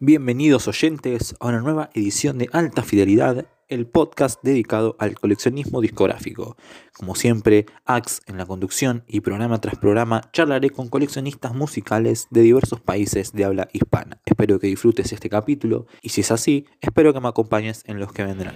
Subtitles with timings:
[0.00, 6.56] Bienvenidos oyentes a una nueva edición de Alta Fidelidad, el podcast dedicado al coleccionismo discográfico.
[6.92, 12.40] Como siempre, Ax en la conducción y programa tras programa charlaré con coleccionistas musicales de
[12.40, 14.20] diversos países de habla hispana.
[14.26, 18.12] Espero que disfrutes este capítulo y si es así, espero que me acompañes en los
[18.12, 18.54] que vendrán.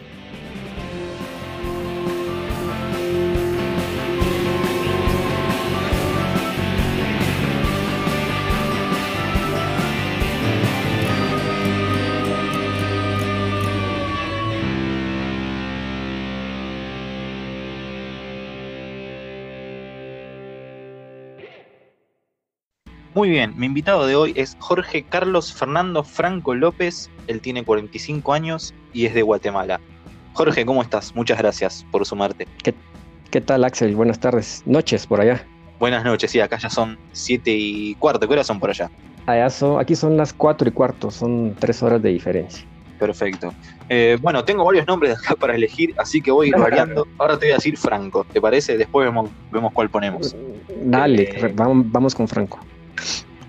[23.18, 27.10] Muy bien, mi invitado de hoy es Jorge Carlos Fernando Franco López.
[27.26, 29.80] Él tiene 45 años y es de Guatemala.
[30.34, 31.16] Jorge, ¿cómo estás?
[31.16, 32.46] Muchas gracias por sumarte.
[32.62, 32.76] ¿Qué,
[33.32, 33.96] qué tal, Axel?
[33.96, 34.62] Buenas tardes.
[34.66, 35.44] Noches por allá.
[35.80, 38.28] Buenas noches, sí, acá ya son 7 y cuarto.
[38.28, 38.88] ¿Qué horas son por allá?
[39.26, 42.64] Allá son, aquí son las 4 y cuarto, son 3 horas de diferencia.
[43.00, 43.52] Perfecto.
[43.88, 47.04] Eh, bueno, tengo varios nombres acá para elegir, así que voy a ir variando.
[47.18, 48.78] Ahora te voy a decir Franco, ¿te parece?
[48.78, 50.36] Después vemos, vemos cuál ponemos.
[50.84, 52.60] Dale, Eh, vamos, vamos con Franco.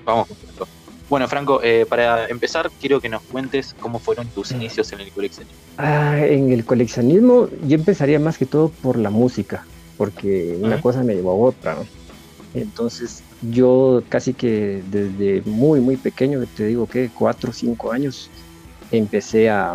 [0.06, 0.80] Vamos con.
[1.10, 5.12] Bueno, Franco, eh, para empezar, quiero que nos cuentes cómo fueron tus inicios en el
[5.12, 5.58] coleccionismo.
[5.78, 9.66] Ah, en el coleccionismo yo empezaría más que todo por la música,
[9.98, 11.74] porque una cosa me llevó a otra.
[11.74, 11.86] ¿no?
[12.54, 18.30] Entonces yo casi que desde muy, muy pequeño, te digo que 4 o 5 años,
[18.92, 19.74] empecé a,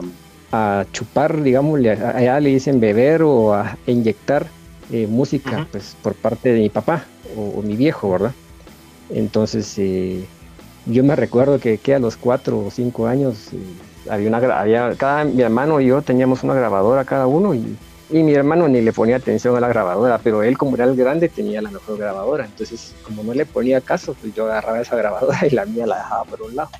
[0.52, 4.46] a chupar, digamos, allá le dicen beber o a inyectar
[4.92, 8.32] eh, música pues, por parte de mi papá o, o mi viejo, ¿verdad?
[9.10, 10.24] Entonces eh,
[10.86, 13.58] yo me recuerdo que, que a los 4 o 5 años eh,
[14.10, 17.76] había una había, cada mi hermano y yo teníamos una grabadora cada uno y,
[18.10, 20.96] y mi hermano ni le ponía atención a la grabadora, pero él como era el
[20.96, 24.96] grande tenía la mejor grabadora, entonces como no le ponía caso, pues yo agarraba esa
[24.96, 26.70] grabadora y la mía la dejaba por un lado.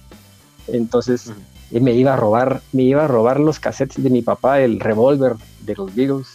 [0.67, 1.31] Entonces
[1.71, 4.81] y me iba a robar, me iba a robar los cassettes de mi papá, el
[4.81, 6.29] revólver de los Beatles.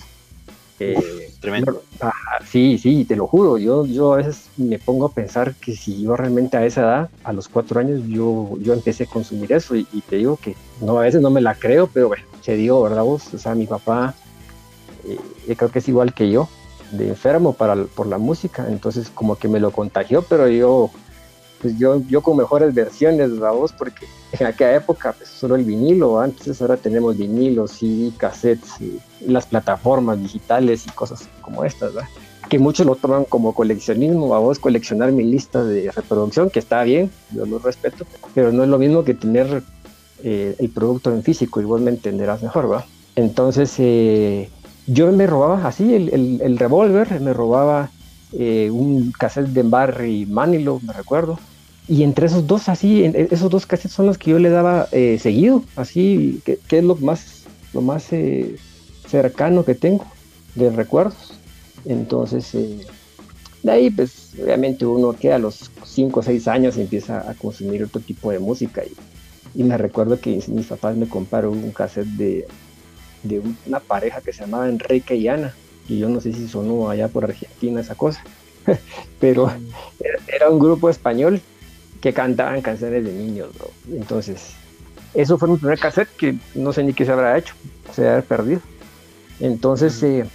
[0.80, 1.84] Eh, Tremendo.
[2.02, 2.12] Ah,
[2.44, 3.58] sí, sí, te lo juro.
[3.58, 7.10] Yo, yo a veces me pongo a pensar que si yo realmente a esa edad,
[7.24, 11.00] a los cuatro años, yo, yo empecé a consumir eso y, te digo que no,
[11.00, 13.34] a veces no me la creo, pero bueno, se dio, ¿verdad vos?
[13.34, 14.16] O sea, mi papá,
[15.06, 16.50] eh, creo que es igual que yo,
[16.92, 20.92] de enfermo para, por la música, entonces como que me lo contagió, pero yo,
[21.62, 23.74] pues yo, yo con mejores versiones, ¿verdad vos?
[23.74, 29.00] Porque en aquella época, pues solo el vinilo, antes ahora tenemos vinilos, CD, cassettes, y
[29.26, 32.10] las plataformas digitales y cosas como estas, ¿verdad?
[32.50, 36.84] Que muchos lo toman como coleccionismo, a vos coleccionar mi lista de reproducción, que está
[36.84, 39.64] bien, yo lo respeto, pero no es lo mismo que tener
[40.24, 42.86] eh, el producto en físico y vos me entenderás mejor, ¿va?
[43.16, 44.50] Entonces, eh,
[44.88, 47.92] yo me robaba así el, el revólver, me robaba
[48.38, 51.40] eh, un cassette de Barry Manilow, me recuerdo,
[51.88, 55.18] y entre esos dos, así, esos dos cassettes son los que yo le daba eh,
[55.20, 58.56] seguido, así, que, es lo más, lo más eh,
[59.08, 60.06] cercano que tengo
[60.54, 61.40] de recuerdos.
[61.86, 62.52] Entonces,
[63.64, 67.84] de ahí, pues, obviamente uno que a los 5 o 6 años empieza a consumir
[67.84, 68.84] otro tipo de música.
[68.86, 72.46] Y, y me recuerdo que mis, papás me compraron un cassette de,
[73.24, 75.56] de un- una pareja que se llamaba Enrique y Ana.
[75.90, 78.24] Y yo no sé si sonó allá por Argentina esa cosa.
[79.20, 79.52] Pero
[80.28, 81.42] era, un grupo español
[82.00, 83.50] que cantaban canciones de niños.
[83.92, 84.54] Entonces,
[85.14, 87.56] eso fue mi primer cassette que no sé ni qué se habrá hecho,
[87.94, 88.62] se haber perdido.
[89.40, 90.26] Entonces, eh,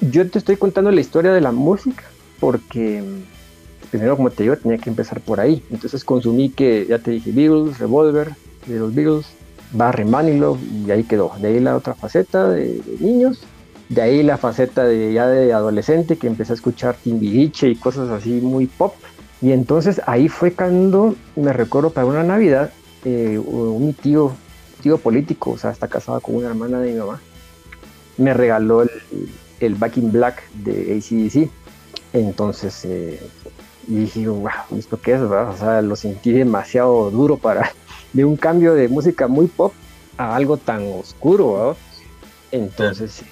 [0.00, 2.02] yo te estoy contando la historia de la música
[2.40, 5.62] porque mm, primero, como te digo, tenía que empezar por ahí.
[5.70, 8.32] Entonces consumí que, ya te dije, Beatles, Revolver,
[8.66, 9.26] de los Beatles,
[9.72, 11.32] Barry Manilow, y ahí quedó.
[11.38, 13.40] De ahí la otra faceta de, de niños.
[13.88, 18.08] De ahí la faceta de ya de adolescente que empecé a escuchar Timbiriche y cosas
[18.10, 18.94] así muy pop.
[19.42, 22.72] Y entonces ahí fue cuando me recuerdo para una Navidad,
[23.04, 24.32] eh, un tío,
[24.82, 27.20] tío político, o sea, está casado con una hermana de mi mamá,
[28.16, 28.90] me regaló el,
[29.60, 31.50] el Back Black de ACDC.
[32.14, 33.20] Entonces eh,
[33.86, 35.20] dije, wow, ¿esto qué es?
[35.20, 35.50] verdad?
[35.50, 37.72] O sea, lo sentí demasiado duro para,
[38.12, 39.72] de un cambio de música muy pop
[40.16, 41.76] a algo tan oscuro, ¿verdad?
[42.52, 43.24] Entonces,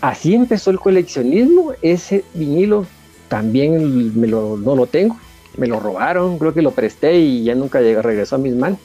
[0.00, 1.72] así empezó el coleccionismo.
[1.82, 2.86] Ese vinilo
[3.28, 5.16] también me lo, no lo tengo.
[5.56, 8.78] Me lo robaron, creo que lo presté y ya nunca llegó, regresó a mis manos.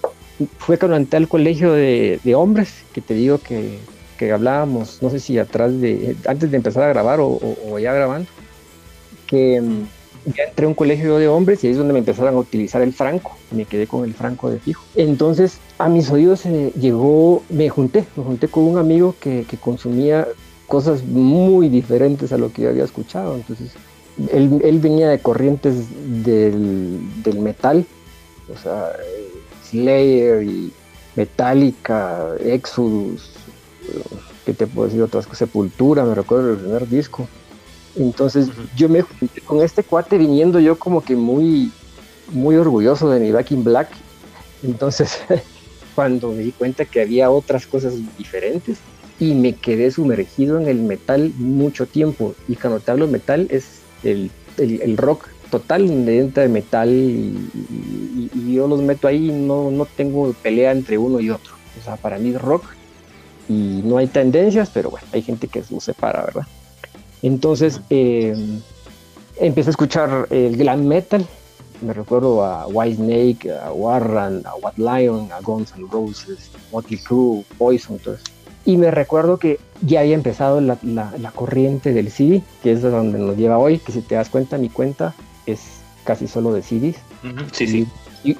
[0.60, 3.80] Fue cuando entré al colegio de, hombres, que te digo que,
[4.18, 8.30] que hablábamos, no sé si atrás de, antes de empezar a grabar o ya grabando,
[9.30, 9.88] que mm,
[10.26, 12.82] ya entré a un colegio de hombres y ahí es donde me empezaron a utilizar
[12.82, 13.38] el franco.
[13.52, 14.84] Me quedé con el franco de fijo.
[14.96, 20.28] Entonces a mis oídos se llegó, me junté, me junté con un amigo que, consumía
[20.68, 23.36] cosas muy diferentes a lo que yo había escuchado.
[23.36, 23.72] Entonces
[24.32, 25.76] él, venía de corrientes
[26.24, 27.86] del, del metal,
[28.54, 28.92] o sea,
[29.70, 30.74] Slayer y
[31.16, 33.32] Metallica, Exodus,
[34.46, 35.02] ¿qué te puedo decir?
[35.02, 37.28] Otras cosas, Sepultura, me recuerdo el primer disco.
[38.00, 38.48] Entonces
[38.78, 39.04] yo me
[39.46, 41.72] con este cuate viniendo yo como que muy,
[42.32, 43.90] muy orgulloso de mi Back in Black.
[44.64, 45.20] Entonces
[45.96, 48.78] cuando me di cuenta que había otras cosas diferentes
[49.20, 52.36] y me quedé sumergido en el metal mucho tiempo.
[52.48, 57.36] Y cuando te hablo metal es el, el, rock total dentro de metal y,
[58.54, 61.54] yo los meto ahí no, no tengo pelea entre uno y otro.
[61.80, 62.64] O sea, para mí es rock
[63.50, 66.48] y no hay tendencias, pero bueno, hay gente que lo separa, ¿verdad?
[67.22, 68.34] Entonces eh,
[69.40, 71.26] empecé a escuchar el glam metal.
[71.82, 77.00] Me recuerdo a White Snake, a Warren, a White Lion, a Guns N' Roses, Motley
[77.00, 78.24] Crue, Poison, entonces.
[78.66, 83.18] Y me recuerdo que ya había empezado la, la, corriente del CD, que es donde
[83.18, 86.98] nos lleva hoy, que si te das cuenta, mi cuenta es casi solo de CDs.
[87.54, 87.88] Sí, sí.
[88.26, 88.38] Y,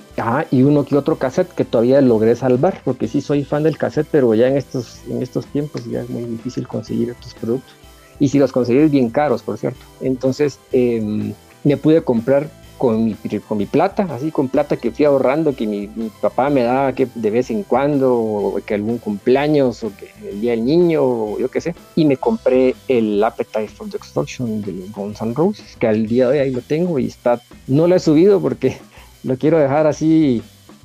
[0.52, 4.10] y uno que otro cassette que todavía logré salvar, porque sí soy fan del cassette,
[4.12, 7.79] pero ya en estos, en estos tiempos ya es muy difícil conseguir estos productos
[8.20, 9.80] y si los conseguís bien caros, por cierto.
[10.02, 11.34] Entonces em,
[11.64, 12.50] me pude comprar
[12.80, 15.88] con mi, con mi plata, así con plata que fui ahorrando, que mi,
[16.22, 20.40] papá me daba que de vez en cuando, o que algún cumpleaños, o que el
[20.40, 21.76] día del niño, o yo qué sé.
[21.96, 26.30] Y me compré el Appetite for Destruction de los Guns N' Roses, que al día
[26.30, 28.78] de hoy ahí lo tengo y está, no lo he subido porque
[29.24, 30.42] lo quiero dejar así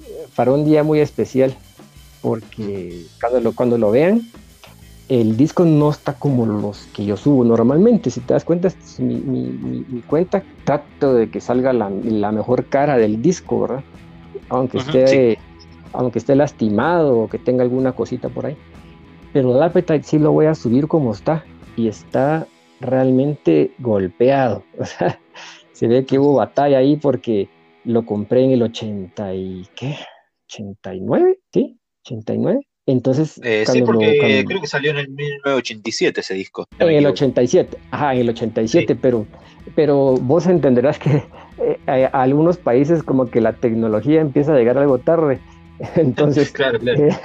[0.07, 1.57] eh, para un día muy especial,
[2.23, 4.23] porque cuando lo, cuando lo vean,
[5.09, 8.11] el disco no está como los que yo subo normalmente.
[8.11, 10.43] Si te das cuenta, es mi, mi, cuenta.
[10.65, 11.91] Trato de que salga la,
[12.33, 13.85] mejor cara del disco, ¿verdad?
[14.49, 15.39] Aunque, esté,
[15.93, 18.57] aunque esté lastimado o que tenga alguna cosita por ahí.
[19.33, 21.45] Pero el Appetite sí lo voy a subir como está.
[21.77, 22.47] Y está
[22.81, 24.65] realmente golpeado.
[24.79, 25.21] O sea,
[25.73, 27.49] se ve que hubo batalla ahí porque
[27.85, 29.67] lo compré en el 80 y...
[29.75, 29.97] ¿Qué?
[30.49, 31.39] ¿89?
[31.53, 31.79] ¿Sí?
[32.05, 32.61] ¿89?
[32.87, 36.67] Entonces, eh, sí, porque creo que salió en el 1987 ese disco.
[36.79, 39.27] En el 87, ajá, en el 87, pero,
[39.75, 41.23] pero vos entenderás que
[41.59, 45.41] eh, a, algunos países como que la tecnología empieza a llegar algo tarde.
[45.97, 47.05] Entonces, claro, claro.
[47.05, 47.17] Eh,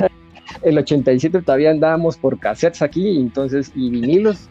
[0.63, 4.49] el 87 todavía andábamos por cassettes aquí, entonces, y vinilos,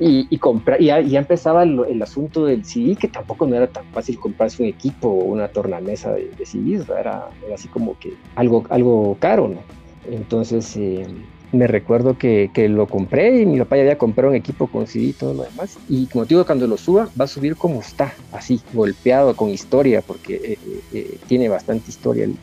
[0.00, 0.40] y, y,
[0.78, 4.68] y ya, empezaba el, asunto del CD, que tampoco no era tan fácil comprarse un
[4.68, 9.48] equipo o una tornamesa de, de CDs, era, era, así como que algo, algo caro,
[9.48, 9.77] ¿no?
[10.10, 11.06] Entonces eh,
[11.52, 15.06] me recuerdo que, lo compré y mi papá ya había comprado un equipo con CD
[15.06, 15.78] y todo lo demás.
[15.88, 19.48] Y como te digo, cuando lo suba, va a subir como está, así, golpeado con
[19.48, 20.58] historia, porque eh,
[20.92, 22.36] eh, tiene bastante historia el,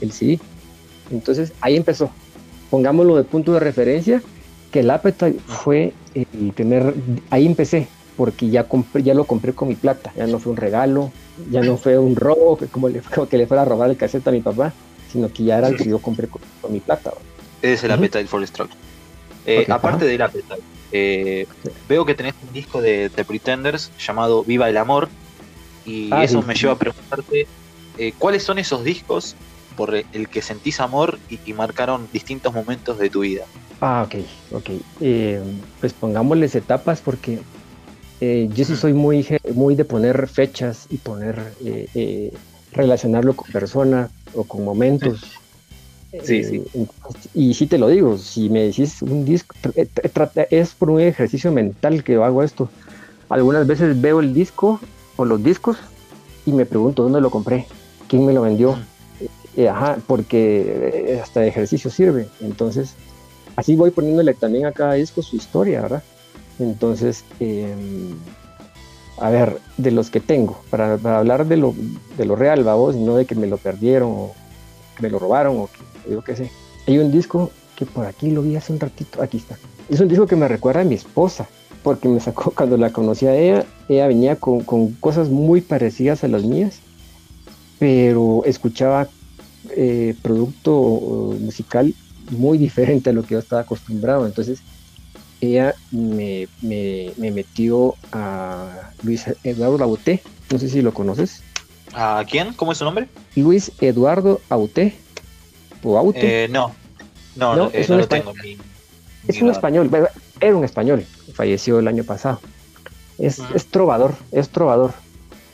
[0.00, 0.38] el, CD.
[1.10, 2.10] Entonces ahí empezó.
[2.70, 4.22] Pongámoslo de punto de referencia,
[4.72, 6.94] que el Appetite fue el primer,
[7.30, 7.86] ahí empecé,
[8.16, 11.12] porque ya, compré, ya lo compré con mi plata, ya no fue un regalo,
[11.50, 14.26] ya no fue un robo, como, le, como que le fuera a robar el cassette
[14.26, 14.72] a mi papá,
[15.14, 17.12] sino que ya era el que yo compré con, mi plata.
[17.62, 18.76] Es el Appetite for Destruction.
[19.46, 21.46] Eh, aparte del Appetite, eh,
[21.88, 25.08] veo que tenés un disco de The Pretenders llamado Viva el Amor,
[25.86, 27.46] y ah, eso me lleva a preguntarte
[27.96, 29.36] eh, cuáles son esos discos
[29.76, 33.44] por el que sentís amor y, marcaron distintos momentos de tu vida.
[33.80, 34.16] Ah, ok,
[34.52, 34.70] ok.
[35.80, 37.38] pues pongámosles etapas porque
[38.20, 41.52] yo sí soy muy, muy de poner fechas y poner,
[42.72, 45.20] relacionarlo con personas, o con momentos.
[46.22, 46.62] Sí, sí.
[46.74, 46.86] Eh,
[47.34, 49.88] y sí te lo digo, si me decís un disco, eh,
[50.50, 52.68] es por un ejercicio mental que hago esto.
[53.28, 54.80] Algunas veces veo el disco
[55.16, 55.78] o los discos
[56.46, 57.66] y me pregunto dónde lo compré,
[58.08, 58.78] quién me lo vendió.
[59.56, 62.28] Eh, ajá, porque hasta de ejercicio sirve.
[62.40, 62.94] Entonces,
[63.56, 66.02] así voy poniéndole también a cada disco su historia, ¿verdad?
[66.58, 68.16] Entonces, em,
[69.18, 71.74] a ver, de los que tengo, para, hablar de lo,
[72.16, 74.34] de lo real, vos, no de que me lo perdieron o
[75.00, 76.50] me lo robaron o que yo qué sé.
[76.86, 79.56] Hay un disco que por aquí lo vi hace un ratito, aquí está.
[79.88, 81.48] Es un disco que me recuerda a mi esposa,
[81.82, 86.24] porque me sacó cuando la conocí a ella, ella venía con, con cosas muy parecidas
[86.24, 86.80] a las mías,
[87.78, 89.08] pero escuchaba
[89.76, 91.94] eh, producto musical
[92.30, 94.26] muy diferente a lo que yo estaba acostumbrado.
[94.26, 94.60] Entonces,
[95.40, 96.48] ella me,
[97.16, 98.33] metió a
[99.04, 101.42] Luis Eduardo Auté, no sé si lo conoces.
[101.92, 102.52] ¿A quién?
[102.54, 103.08] ¿Cómo es su nombre?
[103.36, 104.94] Luis Eduardo Auté.
[105.82, 106.44] ¿O Auté?
[106.44, 106.74] Eh, no,
[107.36, 108.32] no, no, es un lo tengo.
[109.28, 109.90] es un español,
[110.40, 112.40] era un español, falleció el año pasado.
[113.18, 114.92] Es, es trovador, es trovador,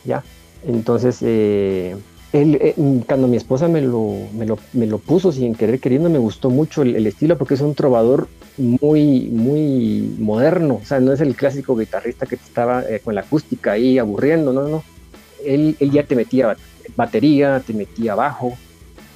[0.05, 0.23] ¿ya?
[0.65, 1.97] Entonces, eh,
[2.33, 2.75] eh,
[3.07, 4.15] cuando mi esposa me lo,
[4.73, 8.29] me lo, puso sin querer queriendo, me gustó mucho el, estilo porque es un trovador
[8.57, 10.81] muy, muy moderno.
[10.83, 14.53] O sea, no es el clásico guitarrista que estaba eh, con la acústica ahí aburriendo,
[14.53, 14.85] no, no.
[15.45, 16.57] Él, él, ya te metía
[16.97, 18.57] batería, te metía bajo,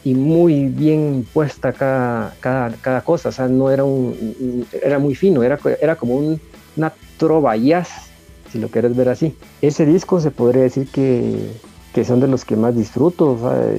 [0.05, 5.15] y muy bien puesta cada, cada, cada, cosa, o sea, no era un, era muy
[5.15, 6.41] fino, era, era como un,
[6.77, 9.35] una trova si lo quieres ver así.
[9.63, 11.51] Ese disco se podría decir que,
[11.95, 13.73] que son de los que más disfruto, o sea,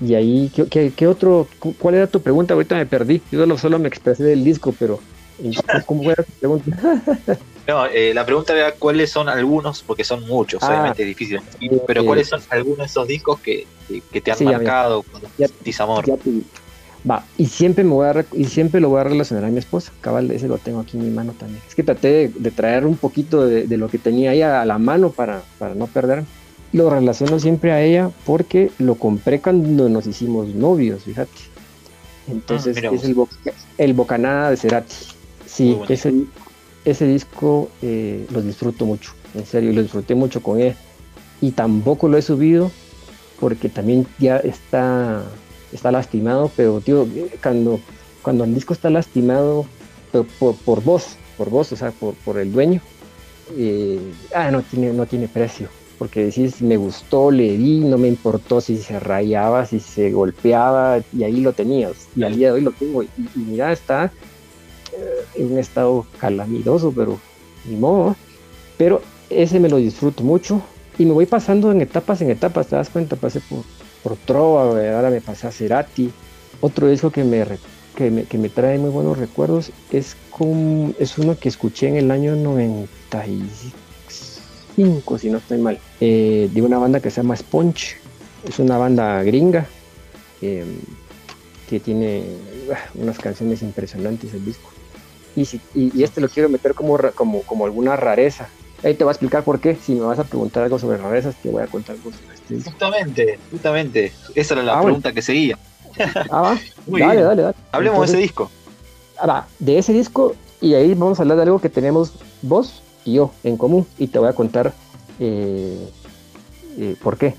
[0.00, 1.46] y ahí, ¿qué, ¿qué, otro,
[1.78, 2.54] cuál era tu pregunta?
[2.54, 4.98] Ahorita me perdí, yo solo, solo me expresé del disco, pero
[5.84, 6.76] ¿cómo era tu pregunta?
[7.68, 11.40] No, eh, la pregunta era cuáles son algunos, porque son muchos, ah, obviamente es difícil,
[11.86, 13.64] pero cuáles son algunos de esos discos que,
[14.10, 15.28] que te han marcado cuando
[15.78, 16.04] amor.
[17.08, 19.92] Va, y siempre me voy a y siempre lo voy a relacionar a mi esposa,
[20.00, 21.62] cabal, ese lo tengo aquí en mi mano también.
[21.68, 24.78] Es que traté de, traer un poquito de, de, lo que tenía ahí a la
[24.78, 26.24] mano para, para no perder.
[26.72, 31.30] Lo relaciono siempre a ella porque lo compré cuando nos hicimos novios, fíjate.
[32.28, 33.16] Entonces ah, es el,
[33.78, 34.94] el Bocanada de Cerati.
[35.46, 36.14] Sí, ese,
[36.84, 40.74] ese disco eh, lo disfruto mucho, en serio, lo disfruté mucho con él.
[41.40, 42.70] Y tampoco lo he subido
[43.40, 45.24] porque también ya está,
[45.72, 47.08] está lastimado, pero tío,
[47.42, 47.80] cuando,
[48.22, 49.66] cuando el disco está lastimado
[50.38, 52.80] por, por, vos, por vos, o sea, por, por el dueño,
[53.56, 53.98] eh,
[54.34, 55.68] ah, no tiene, no tiene precio.
[56.00, 61.00] Porque decís, me gustó, le di, no me importó si se rayaba, si se golpeaba,
[61.16, 62.08] y ahí lo tenías.
[62.16, 63.04] Y al día de hoy lo tengo.
[63.04, 64.10] y mira, está
[65.36, 67.18] en un estado calamitoso, pero
[67.66, 68.16] ni modo.
[68.76, 70.62] Pero ese me lo disfruto mucho
[70.98, 73.60] y me voy pasando en etapas, en etapas, te das cuenta, pasé por,
[74.02, 76.10] por Trova, ahora me pasé a Cerati.
[76.60, 77.44] Otro disco que me,
[77.96, 81.96] que me, que me trae muy buenos recuerdos es, con, es uno que escuché en
[81.96, 82.34] el año
[84.80, 87.96] 95, si no estoy mal, eh, de una banda que se llama Sponge.
[88.48, 89.66] Es una banda gringa
[90.40, 90.64] eh,
[91.68, 92.24] que tiene
[92.72, 94.70] ah, unas canciones impresionantes el disco
[95.36, 98.48] y, este lo quiero meter como, como, como alguna rareza.
[98.82, 99.76] Ahí te voy a explicar por qué.
[99.76, 102.70] Si me vas a preguntar algo sobre rarezas, te voy a contar algo sobre este.
[102.70, 104.12] Justamente, justamente.
[104.34, 105.58] Esa era la ah, pregunta que seguía.
[106.30, 106.58] Ah, va.
[106.86, 108.50] dale, dale, dale, Hablemos de ese disco.
[109.18, 112.82] Ah, va, de ese disco, y ahí vamos a hablar de algo que tenemos vos
[113.04, 113.86] y yo en común.
[113.98, 114.72] Y te voy a contar
[115.18, 115.88] eh,
[116.78, 117.34] eh, por qué.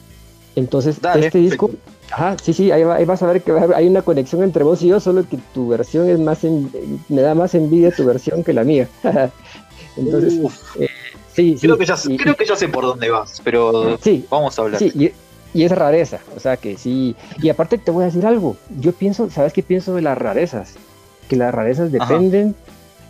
[0.55, 1.71] Entonces, este disco.
[2.11, 4.99] Ajá, sí, sí, ahí, vas a ver que hay una conexión entre vos y yo,
[4.99, 8.89] solo que tu versión es más, me da más envidia tu versión que la mía.
[9.97, 10.39] Entonces,
[10.77, 10.87] eh,
[11.33, 14.61] sí, creo, que ya, creo que ya sé por dónde vas, pero sí, vamos a
[14.61, 14.79] hablar.
[14.79, 15.13] Sí,
[15.53, 17.15] y, es rareza, o sea que sí.
[17.41, 20.75] Y aparte te voy a decir algo, yo pienso, ¿sabes qué pienso de las rarezas?
[21.29, 22.55] Que las rarezas dependen,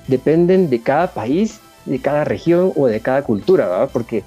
[0.08, 3.90] dependen de cada país, de cada región o de cada cultura, ¿verdad?
[3.92, 4.18] Porque,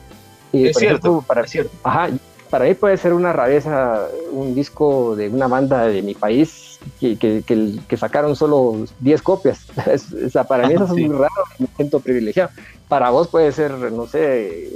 [0.53, 1.73] eh, es, cierto, para, es cierto.
[1.83, 2.11] Ajá,
[2.55, 7.17] para mí puede ser una rareza un disco de una banda de mi país que,
[7.17, 9.67] que, sacaron solo 10 copias.
[10.27, 12.51] o sea, para mí eso es muy raro, me siento privilegiado.
[12.89, 14.71] Para vos puede ser, no sé,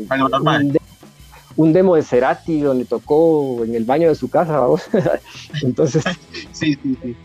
[1.55, 4.83] Un, demo de Cerati donde tocó en el baño de su casa, vos.
[5.63, 6.03] Entonces,
[6.53, 7.17] sí, sí, sí.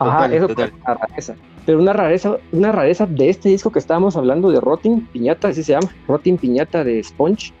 [0.00, 1.36] Ajá, eso es una rareza.
[1.64, 5.62] Pero una rareza, una rareza de este disco que estábamos hablando de Rotting Piñata, así
[5.62, 7.52] se llama, Rotting Piñata de Sponge,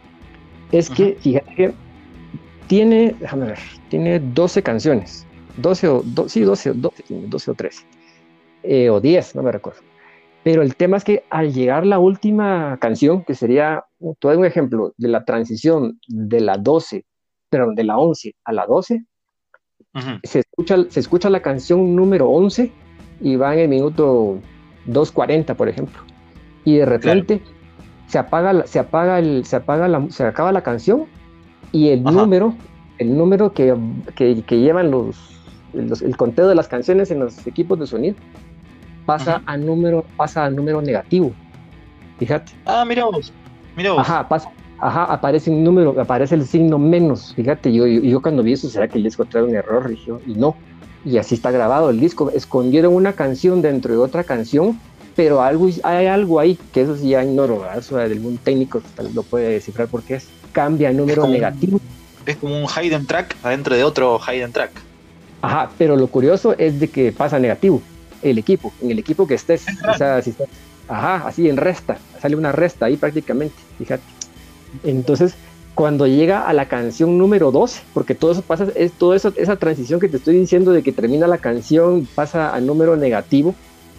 [0.72, 1.74] es que, fíjate que
[2.66, 5.26] tiene, déjame ver, tiene 12 canciones.
[5.58, 7.84] 12 o, sí, 12, 12, 12 o 13.
[8.62, 9.80] Eh, o 10, no me recuerdo.
[10.42, 13.84] Pero el tema es que al llegar la última canción, que sería,
[14.18, 17.04] todo un ejemplo de la transición de la 12,
[17.48, 19.04] perdón, de la 11 a la 12,
[20.24, 22.72] se, escucha, se escucha la canción número 11
[23.22, 24.38] y va en el minuto
[24.88, 26.02] 2.40, por ejemplo.
[26.64, 27.40] Y de repente
[28.06, 31.06] se, apaga, se, apaga el, se, apaga la, se acaba la canción
[31.70, 32.54] y el número,
[32.98, 33.74] el número que,
[34.14, 35.40] que, llevan los,
[35.72, 38.16] el conteo de las canciones en los equipos de sonido
[39.06, 41.32] pasa a número, pasa al número negativo.
[42.18, 42.52] Fíjate.
[42.66, 43.32] Ah, mira vos,
[43.76, 47.34] mira Ajá, pasa, ajá, aparece un número, aparece el signo menos.
[47.34, 49.90] Fíjate, yo, yo, cuando vi eso, ¿será que disco trae un error?
[49.90, 50.54] Y, y no.
[51.04, 52.30] Y así está grabado el disco.
[52.30, 54.80] Escondieron una canción dentro de otra canción,
[55.16, 58.82] pero algo, hay algo ahí, que eso sí ya ignoro, Eso del mundo técnico
[59.14, 61.80] lo puede descifrar porque es cambia el número negativo.
[62.24, 64.70] Es como un hidden track adentro de otro hidden track.
[65.40, 67.82] Ajá, pero lo curioso es de que pasa negativo
[68.22, 69.64] el equipo, en el equipo que estés.
[69.92, 70.32] O sea, si
[70.88, 74.02] ajá, así en resta, sale una resta ahí prácticamente, fíjate.
[74.84, 75.34] Entonces,
[75.74, 80.00] cuando llega a la canción número 12, porque todo eso pasa, es eso, esa transición
[80.00, 83.54] que te estoy diciendo de que termina la canción, pasa al número negativo,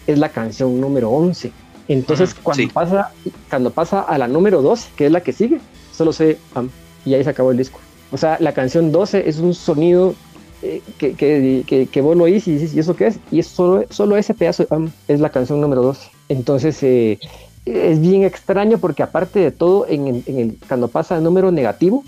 [0.06, 1.52] es la canción número 11.
[1.88, 3.12] Entonces, cuando, pasa,
[3.50, 5.60] cuando pasa a la número 12, que es la que sigue,
[5.92, 6.70] solo sé pam,
[7.04, 7.80] y ahí se acabó el disco.
[8.12, 10.14] O sea, la canción 12 es un sonido
[10.62, 13.18] eh, que, que, que, vos lo oís y dices, ¿y eso qué es?
[13.30, 16.10] Y es solo, solo ese pedazo de es la canción número 12.
[16.28, 17.18] Entonces, eh,
[17.66, 22.04] es bien extraño porque aparte de todo, en, en el, cuando pasa el número negativo,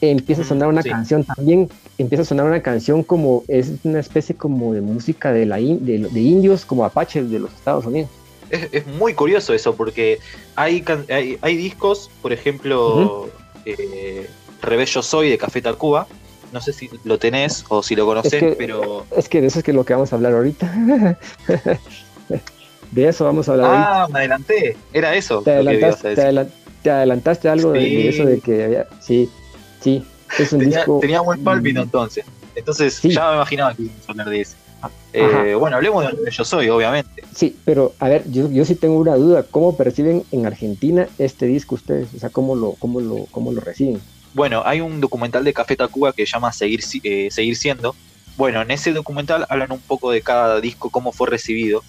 [0.00, 1.68] empieza a sonar una canción también,
[1.98, 6.20] empieza a sonar una canción como, es una especie como de música de, la de,
[6.20, 8.10] indios, como apaches de los Estados Unidos.
[8.50, 10.20] Es, muy curioso eso, porque
[10.56, 10.84] hay,
[11.42, 13.28] hay, discos, por ejemplo,
[13.66, 14.28] eh,
[14.62, 16.06] Rebello Soy de Café Tacuba,
[16.52, 19.04] no sé si lo tenés o si lo conocés, pero...
[19.14, 21.18] Es que de eso es que lo que vamos a hablar ahorita.
[22.90, 25.42] de eso vamos a hablar Ah, me adelanté, era eso.
[25.42, 25.52] Te
[26.90, 28.86] adelantaste, algo de, eso de que había...
[29.00, 29.28] Sí,
[29.80, 30.04] sí,
[30.38, 30.98] es un tenía, disco...
[31.00, 32.24] Tenía buen pálpito entonces.
[32.54, 34.56] Entonces ya me imaginaba que íbamos a hablar de ese.
[35.12, 37.24] Eh, bueno, hablemos de lo que yo soy, obviamente.
[37.34, 39.42] Sí, pero a ver, yo, yo sí tengo una duda.
[39.42, 42.08] ¿Cómo perciben en Argentina este disco ustedes?
[42.14, 44.00] O sea, ¿cómo lo, cómo lo, cómo lo reciben?
[44.34, 47.94] Bueno, hay un documental de Café Tacuba que se llama Seguir, eh, Seguir Siendo.
[48.36, 51.82] Bueno, en ese documental hablan un poco de cada disco, cómo fue recibido.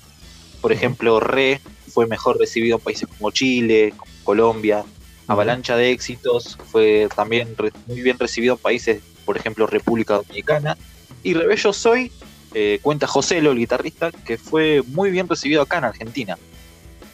[0.61, 4.83] Por ejemplo, Re fue mejor recibido en países como Chile, Colombia.
[5.27, 7.55] Avalancha de éxitos fue también
[7.87, 10.77] muy bien recibido en países, por ejemplo, República Dominicana.
[11.23, 12.11] Y Rebello Soy,
[12.53, 16.37] eh, cuenta José, el guitarrista, que fue muy bien recibido acá en Argentina.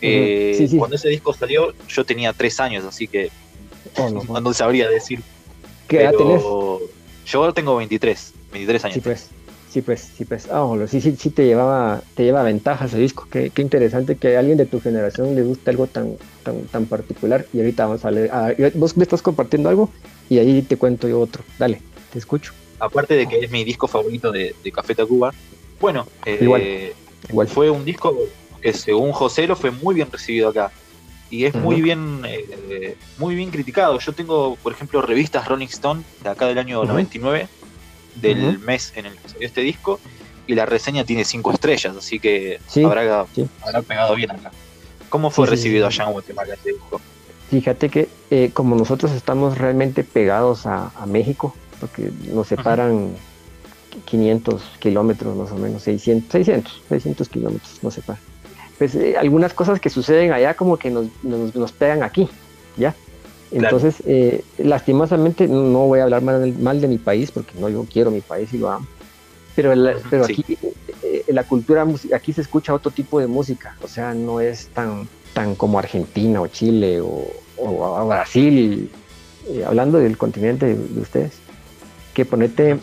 [0.01, 3.31] Eh, cuando ese disco salió, yo tenía tres años, así que
[3.97, 5.21] oh, no, sabría decir.
[5.87, 6.41] ¿Qué edad tenés?
[7.25, 8.95] Yo tengo 23, 23 años.
[8.95, 9.29] Sí, pues.
[9.75, 10.47] Sí, pues, sí, pues.
[10.49, 13.27] Ah, sí, sí, sí te llevaba, te lleva ventaja ese disco.
[13.29, 16.85] Qué, qué, interesante que a alguien de tu generación le guste algo tan, tan, tan
[16.85, 17.45] particular.
[17.51, 18.29] Y ahorita vamos a leer.
[18.31, 19.89] Ah, vos me estás compartiendo algo
[20.29, 21.43] y ahí te cuento yo otro.
[21.59, 21.81] Dale,
[22.13, 22.53] te escucho.
[22.79, 25.33] Aparte de que es mi disco favorito de, de Café Tacuba.
[25.81, 26.93] Bueno, eh,
[27.29, 28.17] igual, fue un disco
[28.61, 30.71] que según José lo fue muy bien recibido acá
[31.29, 33.99] y es muy bien eh, muy bien criticado.
[33.99, 37.49] Yo tengo, por ejemplo, revistas Rolling Stone de acá del año 99,
[38.15, 39.99] del mes en el que salió este disco,
[40.47, 43.25] y la reseña tiene cinco estrellas, así que habrá,
[43.87, 44.51] pegado bien acá.
[45.09, 47.01] ¿Cómo fue recibido allá en Guatemala este disco?
[47.49, 53.15] Fíjate que eh, como nosotros estamos realmente pegados a, México, porque nos separan
[54.05, 58.21] 500 kilómetros más o menos, 600, 600, 600 kilómetros nos separan
[58.77, 62.27] pues eh, algunas cosas que suceden allá como que nos, nos, pegan aquí,
[62.77, 62.93] ¿ya?
[63.55, 67.85] Entonces, eh, lastimosamente no voy a hablar mal, mal, de mi país porque no, yo
[67.91, 68.85] quiero mi país y lo amo.
[69.55, 69.73] Pero,
[70.09, 70.43] pero aquí
[71.01, 75.07] eh, la cultura, aquí se escucha otro tipo de música, o sea, no es tan,
[75.33, 78.91] tan como Argentina o Chile o, o, Brasil,
[79.65, 81.37] hablando del continente de, ustedes,
[82.13, 82.77] que ponete,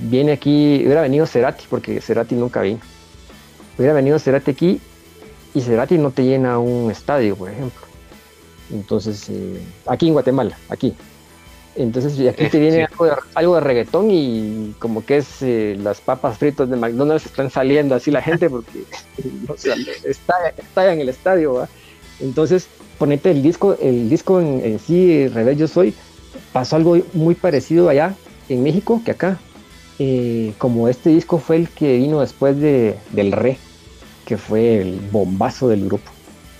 [0.00, 2.80] viene aquí, hubiera venido Cerati, porque Cerati nunca vino.
[3.76, 4.80] Hubiera venido Cerati aquí
[5.52, 7.89] y Cerati no te llena un estadio, por ejemplo.
[8.72, 10.94] Entonces, eh, aquí en Guatemala, aquí.
[11.76, 12.88] Entonces, aquí te viene
[13.34, 17.94] algo, de, reggaetón y como que es eh, las papas fritas de McDonald's están saliendo
[17.94, 18.84] así la gente porque
[20.04, 21.68] está, en el estadio.
[22.18, 22.66] Entonces,
[22.98, 25.94] ponete el disco, el disco en, sí, Rebel Yo Soy,
[26.52, 28.14] pasó algo muy parecido allá
[28.48, 29.38] en México que acá.
[30.02, 33.58] Eh, como este disco fue el que vino después de, del Re,
[34.24, 36.10] que fue el bombazo del grupo,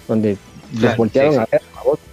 [0.07, 0.37] donde
[0.79, 1.63] los voltearon a ver,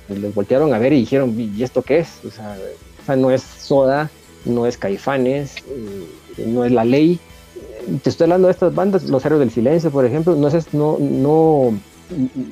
[0.10, 2.20] los voltearon a ver y dijeron, ¿y esto qué es?
[2.26, 4.10] O sea, no es Soda,
[4.46, 7.20] no es Caifanes, eh, no es La Ley.
[8.04, 10.98] Te estoy hablando de estas bandas, Los Héroes del Silencio, por ejemplo, no, es, no,
[11.00, 11.74] no,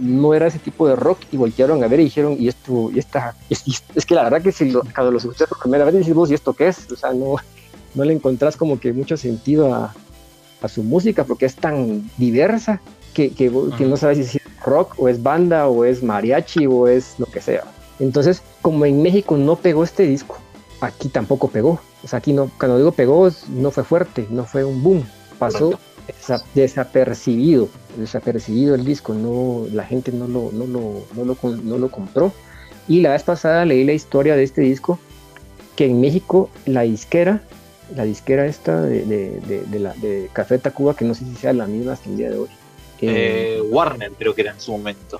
[0.01, 2.99] no era ese tipo de rock y voltearon a ver y dijeron, y esto, y
[2.99, 6.31] esta, es, que la verdad que si cuando los escuchas por primera vez dices vos,
[6.31, 6.89] ¿y esto qué es?
[6.91, 7.35] O sea, no,
[7.93, 9.93] no le encontrás como que mucho sentido a,
[10.61, 12.81] a su música porque es tan diversa
[13.13, 17.15] que, que, no sabes si es rock o es banda o es mariachi o es
[17.19, 17.63] lo que sea.
[17.99, 20.37] Entonces, como en México no pegó este disco,
[20.81, 21.79] aquí tampoco pegó.
[22.03, 25.03] O sea, aquí no, cuando digo pegó, no fue fuerte, no fue un boom.
[25.39, 25.79] Pasó
[26.53, 31.91] desapercibido, desapercibido el disco, no, la gente no lo, no, lo, no, lo, no lo
[31.91, 32.31] compró.
[32.87, 34.99] Y la vez pasada leí la historia de este disco,
[35.75, 37.41] que en México la disquera
[37.93, 41.67] la disquera esta de, de, la, de Café Tacuba, que no sé si sea la
[41.67, 42.49] misma hasta el día de hoy.
[43.01, 45.19] Eh, Warner creo que era en su momento.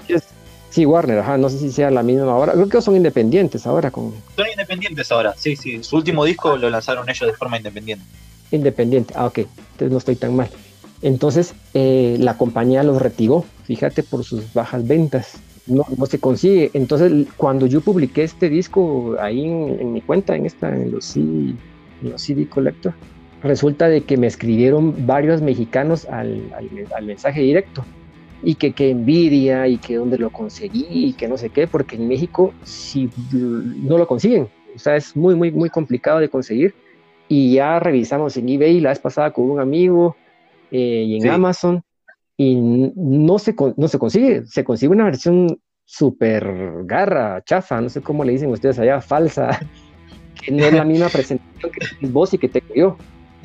[0.70, 2.54] Sí, Warner, ajá, no sé si sea la misma ahora.
[2.54, 3.92] Creo que son independientes ahora.
[3.92, 4.14] Con...
[4.36, 5.84] Son independientes ahora, sí, sí.
[5.84, 8.04] Su último disco lo lanzaron ellos de forma independiente.
[8.52, 9.40] Independiente, ah, ok.
[9.40, 10.50] Entonces no estoy tan mal.
[11.02, 15.34] Entonces eh, la compañía los retiró, fíjate, por sus bajas ventas.
[15.68, 16.72] No, no se consigue.
[16.74, 21.56] Entonces, cuando yo publiqué este disco ahí en, mi cuenta, en esta, en los sí
[22.02, 22.94] los CD Collector,
[23.46, 26.52] resulta de que me escribieron varios mexicanos al,
[27.04, 27.86] mensaje directo
[28.44, 31.96] y que, qué envidia y que dónde lo conseguí y que no sé qué, porque
[31.96, 36.74] en México si no lo consiguen, o sea, es muy, muy, muy complicado de conseguir.
[37.28, 40.16] Y ya revisamos en eBay la vez pasada con un amigo
[40.70, 41.84] eh, y en Amazon
[42.38, 48.02] y no se, no se consigue, se consigue una versión súper garra, chafa, no sé
[48.02, 49.60] cómo le dicen ustedes allá, falsa,
[50.52, 52.98] no es la misma presentación que vos y que tengo yo.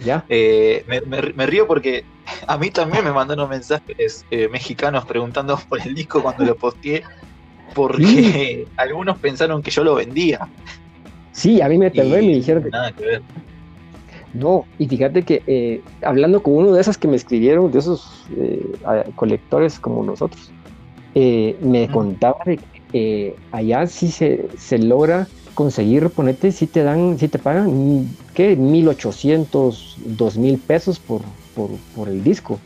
[0.04, 0.24] ¿Ya?
[0.28, 2.04] Eh, me, río porque
[2.46, 7.02] a mí también me mandaron mensajes eh, mexicanos preguntando por el disco cuando lo posteé,
[7.74, 10.48] porque algunos pensaron que yo lo vendía.
[11.32, 12.70] Sí, a mí me tardó y me dijeron que...
[12.70, 13.22] Nada que ver.
[14.32, 18.26] No, y fíjate que eh, hablando con uno de esas que me escribieron, de esos
[19.16, 20.52] colectores como nosotros,
[21.14, 22.60] me contaba de
[22.92, 25.26] que allá sí se, se logra
[25.60, 28.56] conseguir, ponete, si te dan, si te pagan, ¿qué?
[28.56, 31.20] 1800, 2000 pesos por,
[31.54, 32.58] por, el disco.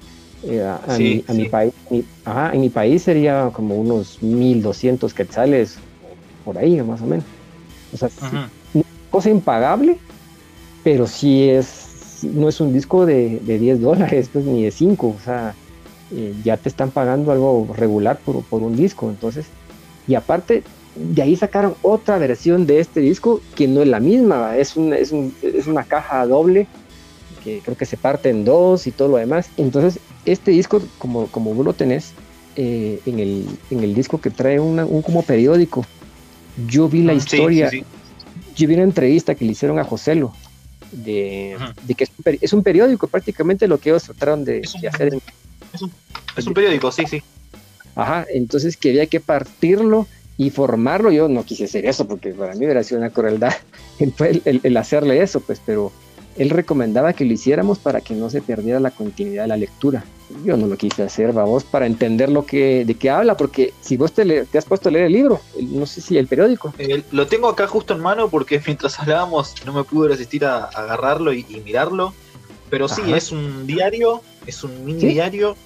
[0.44, 5.76] Eh, a, mi, país, en mi país sería como unos 1200 quetzales,
[6.44, 7.24] por ahí más o menos.
[7.92, 8.08] O sea,
[9.10, 9.98] cosa impagable,
[10.84, 15.08] pero sí es, no es un disco de, de 10 dólares, pues, ni de 5,
[15.08, 15.52] o sea,
[16.12, 19.46] eh, ya te están pagando algo regular por, por un disco, entonces,
[20.06, 20.62] y aparte
[20.94, 25.66] de ahí sacaron otra versión de este disco que no es la misma, es, es,
[25.66, 26.66] una caja doble
[27.42, 29.50] que creo que se parte en dos y todo lo demás.
[29.56, 32.12] Entonces, este disco, como, como vos lo tenés,
[32.56, 35.84] eh, en, el, en el disco que trae un como periódico,
[36.68, 37.70] yo vi la ah, historia,
[38.56, 40.32] yo vi una entrevista que le hicieron a Joselo,
[40.92, 42.06] de, de que
[42.40, 45.18] es un, periódico prácticamente lo que ellos trataron de, hacer.
[46.36, 47.22] es un periódico, sí, sí.
[47.96, 51.10] Ajá, entonces que había que partirlo y formarlo.
[51.10, 53.52] Yo no quise hacer eso porque para mí hubiera sido una crueldad
[54.44, 55.92] el, hacerle eso, pues, pero
[56.36, 60.04] él recomendaba que lo hiciéramos para que no se perdiera la continuidad de la lectura.
[60.44, 63.96] Yo no lo quise hacer, vamos, para entender lo que, de qué habla, porque si
[63.96, 66.74] vos te, te has puesto a leer el libro, no sé si el periódico.
[67.12, 71.32] lo tengo acá justo en mano porque mientras hablábamos no me pude resistir a, agarrarlo
[71.32, 72.14] y, mirarlo,
[72.70, 75.56] pero sí, es un diario, es un mini diario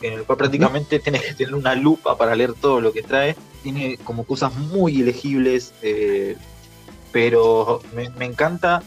[0.00, 3.36] en el cual prácticamente tienes que tener una lupa para leer todo lo que trae.
[3.66, 6.36] Tiene como cosas muy elegibles, eh,
[7.10, 8.84] pero me, encanta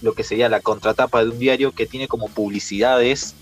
[0.00, 3.34] lo que sería la contratapa de un diario que tiene como publicidades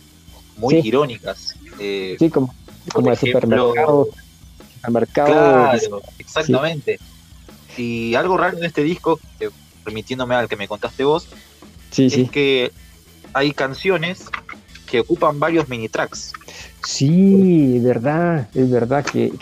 [0.56, 1.54] muy irónicas.
[1.78, 2.52] Eh, sí, como,
[2.92, 4.08] como el supermercado.
[5.12, 6.98] Claro, exactamente.
[7.76, 9.20] Y algo raro en este disco,
[9.84, 11.28] permitiéndome al que me contaste vos,
[11.96, 12.72] es que
[13.34, 14.24] hay canciones
[14.90, 16.32] que ocupan varios mini tracks.
[16.84, 19.32] Sí, es verdad, es verdad que,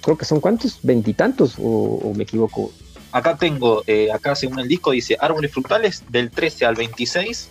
[0.00, 2.72] creo que son cuántos, veintitantos o, me equivoco.
[3.12, 7.48] Acá tengo, eh, acá según el disco dice Árboles Frutales del 13 al 26.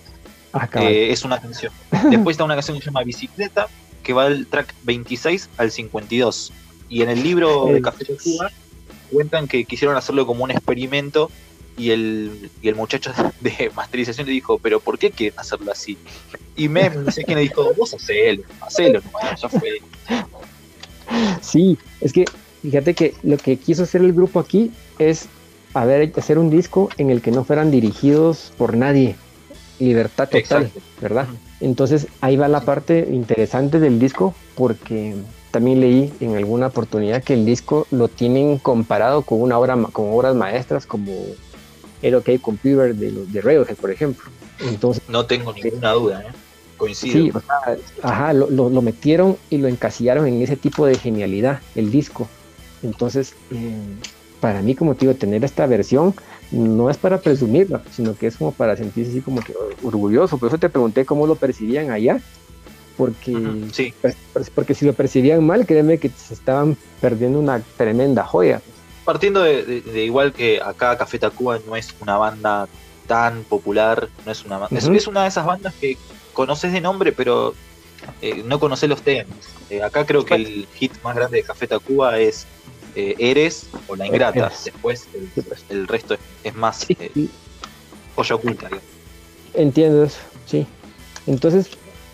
[0.53, 1.71] Ah, eh, es una canción.
[2.09, 3.67] Después está una canción que se llama Bicicleta,
[4.03, 6.51] que va del track 26 al 52.
[6.89, 8.51] Y en el libro de Café de Cuba
[9.11, 11.31] cuentan que quisieron hacerlo como un experimento
[11.77, 15.97] y el, y el muchacho de masterización le dijo, pero ¿por qué quieren hacerlo así?
[16.55, 19.01] Y me no sé quién le dijo, vos hacelo, hacelo,
[19.41, 19.81] ya fue.
[21.41, 22.25] Sí, es que
[22.61, 25.27] fíjate que lo que quiso hacer el grupo aquí es
[25.73, 29.15] hacer un disco en el que no fueran dirigidos por nadie.
[29.79, 31.27] Libertad total, ¿verdad?
[31.59, 35.15] Entonces ahí va la parte interesante del disco porque
[35.51, 40.11] también leí en alguna oportunidad que el disco lo tienen comparado con una obra con
[40.11, 41.11] obras maestras como
[42.03, 44.29] el OK Computer de, de Radiohead, por ejemplo.
[44.59, 46.31] Entonces, no tengo ninguna duda, ¿eh?
[46.77, 47.39] coincido.
[47.39, 47.47] Sí,
[48.01, 52.27] ajá, lo, metieron y lo encasillaron en ese tipo de genialidad, el disco.
[52.83, 53.73] Entonces, eh,
[54.39, 56.13] para mí, como te digo, tener esta versión
[56.51, 60.37] no es para presumirla, sino que es como para sentirse así como que orgulloso.
[60.37, 62.19] Por eso te pregunté cómo lo percibían allá,
[62.97, 63.35] porque,
[63.71, 63.93] sí.
[64.01, 68.61] Pues, pues, porque si lo percibían mal, créeme que se estaban perdiendo una tremenda joya
[69.03, 72.67] partiendo de, igual que acá Café Tacuba no es una banda
[73.07, 75.97] tan popular, no es una es, una de esas bandas que
[76.33, 77.53] conoces de nombre, pero
[78.21, 79.37] eh, no conoces los temas.
[79.69, 82.47] Eh, acá creo que el hit más grande de Café Tacuba es
[82.95, 84.51] eh, Eres o La Ingrata.
[84.63, 85.07] Después
[85.69, 87.29] el, resto es, más eh,
[88.15, 88.69] oculta.
[89.53, 90.67] Entiendo eso, sí.
[91.25, 91.69] Entonces,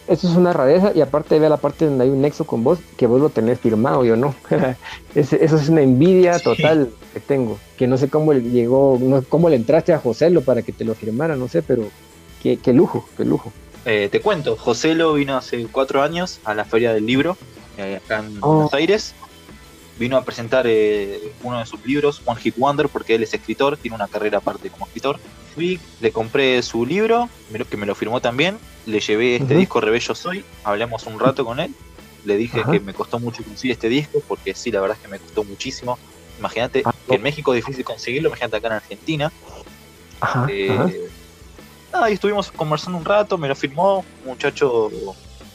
[0.10, 2.80] eso es una rareza y aparte ve la parte donde hay un nexo con vos
[2.98, 4.34] que vos lo tenés firmado yo no.
[5.16, 9.50] Eso es una envidia total que tengo que no sé cómo le llegó no, cómo
[9.50, 11.84] le entraste a Joselo para que te lo firmara no sé pero
[12.42, 13.54] qué, lujo qué lujo.
[13.86, 17.38] Eh, te cuento Joselo vino hace cuatro años a la feria del libro
[17.78, 18.54] eh, acá en oh.
[18.54, 19.14] Buenos Aires
[20.00, 23.78] vino a presentar eh, uno de sus libros One Hit Wonder porque él es escritor
[23.78, 25.20] tiene una carrera aparte como escritor
[25.54, 27.30] fui le compré su libro
[27.70, 28.58] que me lo firmó también
[28.90, 31.74] le llevé este disco Rebello Soy, hablamos un rato con él,
[32.26, 35.10] le dije que me costó mucho conseguir este disco, porque sí, la verdad es que
[35.10, 35.98] me costó muchísimo.
[36.40, 39.32] Imagínate ah, que en México es difícil conseguirlo, imagínate acá en Argentina.
[40.20, 41.10] Ajá, eh,
[41.92, 44.90] Nada, y estuvimos conversando un rato, me lo firmó un muchacho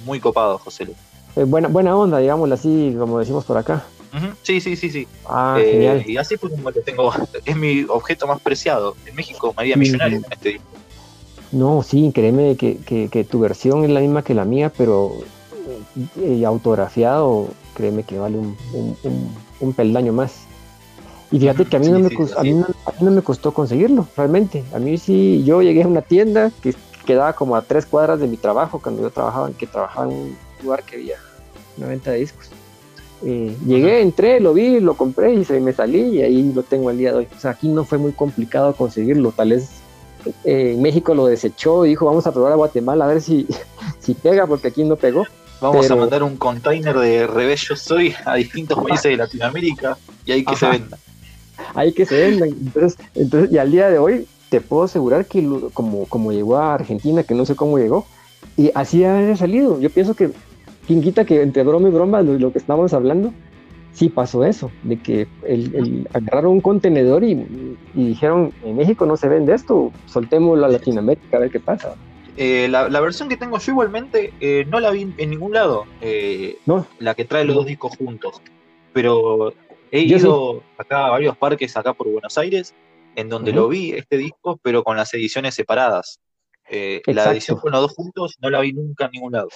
[0.05, 0.89] muy copado, José
[1.37, 3.85] eh, buena, buena onda, digámoslo así, como decimos por acá.
[4.43, 5.09] Sí, sí, sí, sí.
[5.27, 6.05] Ah, eh, genial.
[6.07, 7.13] Y así pues como lo tengo,
[7.45, 8.97] es mi objeto más preciado.
[9.07, 10.67] En México me haría millonario con este disco.
[11.53, 15.13] No, sí, créeme que, que, tu versión es la misma que la mía, pero
[16.21, 18.57] eh, autografiado, créeme que vale un,
[19.61, 20.47] un, peldaño más.
[21.31, 22.55] Y fíjate que a mí, no me costó, a, mí
[23.01, 24.65] no, me costó conseguirlo, realmente.
[24.75, 26.75] A mí sí, yo llegué a una tienda que
[27.07, 30.37] quedaba como a tres cuadras de mi trabajo, cuando yo trabajaba, que trabajaba en un
[30.63, 31.17] lugar que había
[31.77, 32.51] una venta de discos.
[33.25, 36.91] Eh, llegué, entré, lo vi, lo compré y se me salí y ahí lo tengo
[36.91, 37.29] al día de hoy.
[37.35, 39.71] O sea, aquí no fue muy complicado conseguirlo, tal vez
[40.45, 43.47] eh, México lo desechó y dijo vamos a probar a Guatemala a ver si,
[43.99, 45.25] si pega porque aquí no pegó.
[45.61, 50.33] Vamos a mandar un container de Revés Yo Soy a distintos países de Latinoamérica y
[50.33, 50.99] ahí que se venda.
[51.75, 52.49] Ahí que se vendan.
[52.51, 56.75] Entonces, entonces, y al día de hoy te puedo asegurar que como, como llegó a
[56.75, 58.07] Argentina, que no sé cómo llegó,
[58.57, 59.81] y así ha salido.
[59.81, 60.33] Yo pienso que,
[60.87, 63.33] quien quita que entre broma y broma, lo, que estamos hablando,
[63.93, 67.47] sí pasó eso, de que el, agarraron un contenedor y,
[67.95, 71.95] dijeron, en México no se vende esto, soltémoslo a Latinoamérica a ver qué pasa.
[72.37, 76.59] Eh, la, versión que tengo yo igualmente eh, no la vi en ningún lado, eh,
[76.67, 76.87] no.
[76.99, 78.43] la que trae los dos discos juntos,
[78.93, 79.55] pero
[79.93, 82.75] he ido acá a varios parques acá por Buenos Aires,
[83.15, 86.19] en donde lo vi este disco, pero con las ediciones separadas.
[86.69, 89.49] la edición con los dos juntos no la vi nunca en ningún lado.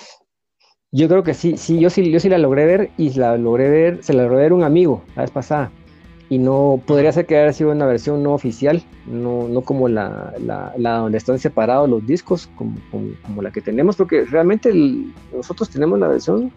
[0.90, 3.68] Yo creo que sí, sí, yo sí, yo sí la logré ver y la logré
[3.68, 5.70] ver, se la logré ver un amigo la vez pasada.
[6.30, 10.34] Y no podría ser que haya sido una versión no oficial, no, no como la,
[10.38, 14.72] la, donde están separados los discos, como, como, la que tenemos, porque realmente
[15.32, 16.52] nosotros tenemos la versión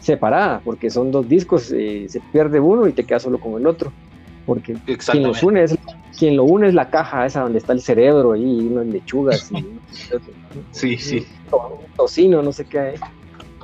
[0.00, 3.66] separada, porque son dos discos, eh, se pierde uno y te queda solo con el
[3.66, 3.92] otro.
[4.44, 4.74] Porque
[5.10, 5.76] quien los une es,
[6.16, 9.50] quien lo une es la caja esa donde está el cerebro y unas lechugas.
[9.50, 9.66] Y,
[10.70, 11.26] sí, sí.
[11.96, 12.94] Tocino, no sé qué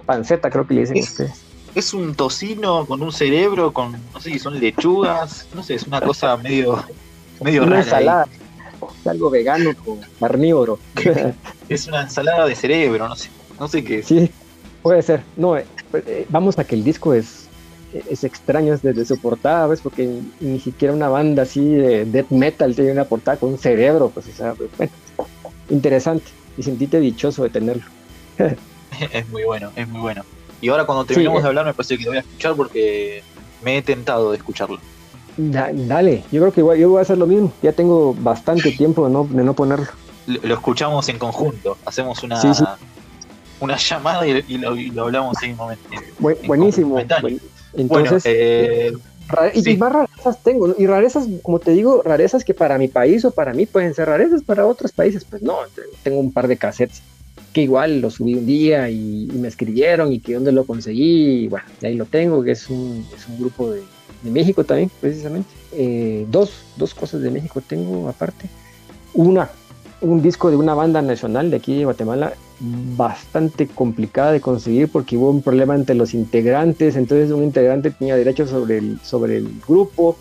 [0.02, 1.40] panceta, creo que le dicen ustedes.
[1.74, 5.86] Es un tocino con un cerebro, con, no sé si son lechugas, no sé, es
[5.86, 6.84] una cosa medio,
[7.42, 8.28] medio una ensalada,
[9.06, 10.78] algo vegano con carnívoro.
[11.68, 14.06] es una ensalada de cerebro, no sé, no sé qué es.
[14.06, 14.30] Sí,
[14.82, 15.22] puede ser.
[15.36, 17.48] No, eh, eh, vamos a que el disco es,
[18.10, 19.80] es extraño desde su portada, ¿ves?
[19.80, 24.10] Porque ni siquiera una banda así de death metal tiene una portada con un cerebro,
[24.10, 24.92] pues, o sea, bueno,
[25.70, 26.26] interesante.
[26.58, 27.84] Y sentite dichoso de tenerlo.
[29.12, 30.24] es muy bueno, es muy bueno.
[30.60, 33.22] Y ahora cuando terminemos de hablar me parece que lo voy a escuchar porque
[33.62, 34.78] me he tentado de escucharlo.
[35.36, 37.52] dale, yo creo que yo voy a hacer lo mismo.
[37.62, 39.86] Ya tengo bastante tiempo de no, de no ponerlo.
[40.26, 42.40] Lo, escuchamos en conjunto, hacemos una,
[43.58, 45.88] una llamada y, lo, hablamos en un momento.
[46.46, 47.00] buenísimo.
[47.74, 48.92] Entonces, eh,
[49.54, 53.30] y más rarezas tengo, y rarezas, como te digo, rarezas que para mi país o
[53.30, 55.56] para mí pueden ser rarezas, para otros países, pues no,
[56.02, 57.02] tengo un par de cassettes
[57.52, 61.48] que igual lo subí un día y, me escribieron y que dónde lo conseguí, y
[61.48, 63.82] bueno, ahí lo tengo, que es un, es un grupo de,
[64.22, 65.48] de, México también, precisamente.
[65.72, 68.48] Eh, dos, dos cosas de México tengo aparte.
[69.14, 69.50] Una,
[70.00, 72.34] un disco de una banda nacional de aquí de Guatemala,
[72.96, 78.16] bastante complicada de conseguir porque hubo un problema entre los integrantes, entonces un integrante tenía
[78.16, 80.16] derecho sobre el, sobre el grupo,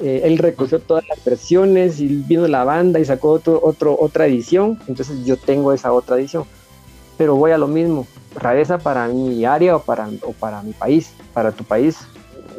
[0.00, 4.26] eh, él recogió todas las versiones y vino la banda y sacó otro, otro, otra
[4.26, 6.44] edición, entonces yo tengo esa otra edición
[7.18, 11.12] pero voy a lo mismo, rareza para mi área o para, o para mi país,
[11.34, 11.98] para tu país,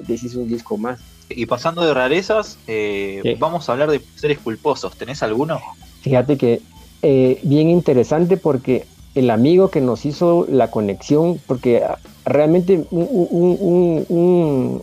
[0.06, 1.00] decís un disco más.
[1.30, 5.60] Y pasando de rarezas, eh, vamos a hablar de seres culposos, ¿tenés alguno?
[6.02, 6.62] Fíjate que
[7.02, 11.84] eh, bien interesante porque el amigo que nos hizo la conexión, porque
[12.26, 14.82] realmente un,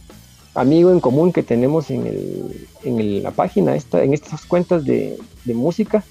[0.54, 5.18] amigo en común que tenemos en, el, en la página, esta, en estas cuentas de,
[5.46, 6.02] música,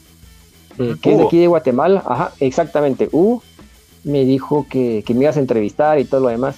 [0.78, 3.42] eh, que es de aquí de Guatemala, ajá, exactamente, U,
[4.06, 6.56] me dijo que, me ibas a entrevistar y todo lo demás.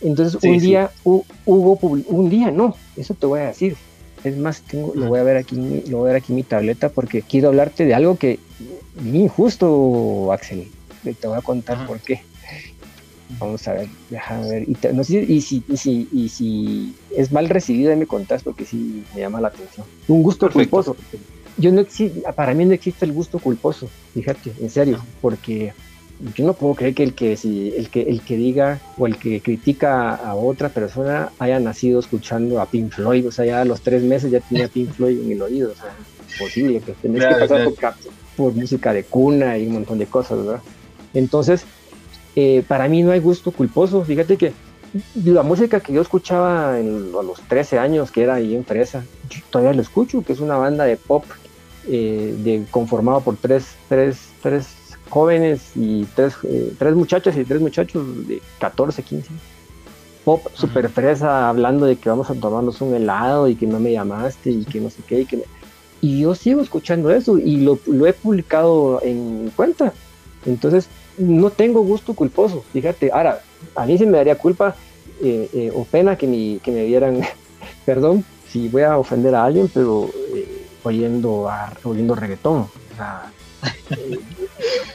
[0.00, 1.78] Entonces un día hubo
[2.08, 3.76] un día, no, eso te voy a decir.
[4.24, 6.42] Es más, tengo, lo voy a ver aquí, lo voy a ver aquí en mi
[6.42, 8.40] tableta porque quiero hablarte de algo que
[9.00, 10.68] bien injusto, Axel.
[11.04, 12.22] Te voy a contar por qué.
[13.38, 14.62] Vamos a ver, déjame ver.
[14.68, 18.64] Y, no sé, y, si, y, si, y si es mal recibido, me contás porque
[18.64, 19.86] sí me llama la atención.
[20.08, 20.96] Un gusto culposo.
[21.58, 21.84] Yo no
[22.34, 25.72] para mí no existe el gusto culposo, fíjate, en serio, porque
[26.34, 29.18] yo no puedo creer que el que, si, el que el que diga o el
[29.18, 33.64] que critica a otra persona haya nacido escuchando a Pink Floyd, o sea, ya a
[33.64, 35.94] los tres meses ya tenía Pink Floyd en el oído, o sea,
[36.28, 37.68] es posible que tenés que pasar
[38.36, 40.62] por, música de cuna y un montón de cosas, ¿verdad?
[41.12, 41.64] Entonces,
[42.34, 44.52] eh, para mí no hay gusto culposo, fíjate que
[45.14, 49.04] la música que yo escuchaba a los 13 años, que era ahí en Fresa,
[49.50, 51.24] todavía lo escucho, que es una banda de pop
[51.88, 54.75] eh, de, conformado por tres, tres, tres
[55.08, 59.30] jóvenes y tres, eh, tres muchachas y tres muchachos de 14, 15.
[60.24, 63.92] pop super fresa hablando de que vamos a tomarnos un helado y que no me
[63.92, 65.20] llamaste y que no sé qué.
[65.20, 65.44] Y, que
[66.00, 69.92] y yo sigo escuchando eso y lo, lo he publicado en cuenta.
[70.44, 70.88] Entonces,
[71.18, 73.10] no tengo gusto culposo, fíjate.
[73.12, 73.40] Ahora,
[73.74, 74.76] a mí se me daría culpa
[75.22, 77.20] eh, eh, o pena que, mi, que me dieran,
[77.86, 82.68] perdón si voy a ofender a alguien, pero eh, oyendo, a, oyendo reggaetón.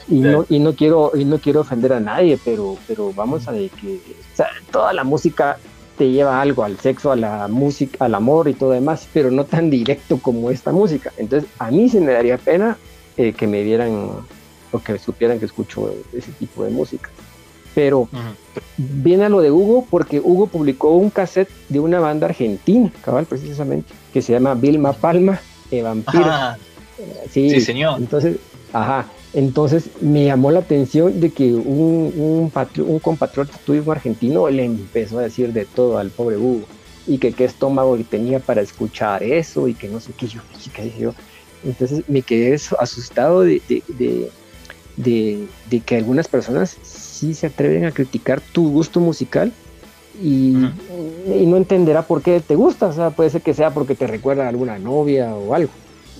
[0.08, 3.52] Y, no, y, no quiero, y no quiero ofender a nadie, pero, pero vamos a
[3.52, 4.00] ver que
[4.70, 5.58] toda la música
[5.98, 9.44] te lleva algo al sexo, a la música, al amor y todo demás, pero no
[9.44, 11.12] tan directo como esta música.
[11.16, 12.76] Entonces, a mí se me daría pena
[13.16, 14.10] que me dieran
[14.72, 17.10] o que supieran que escucho ese tipo de música.
[17.74, 18.08] Pero
[18.76, 23.26] viene a lo de Hugo porque Hugo publicó un cassette de una banda argentina, cabal,
[23.26, 26.30] precisamente, que se llama Vilma Palma, Vampiro.
[27.30, 27.98] Sí, señor.
[27.98, 28.36] Entonces,
[28.72, 29.08] ajá.
[29.34, 32.52] Entonces me llamó la atención de que un, un,
[32.86, 36.66] un compatriota tuyo, un argentino, le empezó a decir de todo al pobre Hugo.
[37.06, 40.40] Y que qué estómago tenía para escuchar eso y que no sé qué yo,
[40.72, 41.14] qué dije yo.
[41.64, 44.30] Entonces me quedé asustado de, de,
[44.96, 46.76] de, de que algunas personas
[47.32, 49.52] se atreven a criticar tu gusto musical
[50.20, 50.52] y,
[51.46, 52.86] no entenderá por qué te gusta.
[52.86, 55.70] O sea, puede ser que sea porque te recuerda a alguna novia o algo.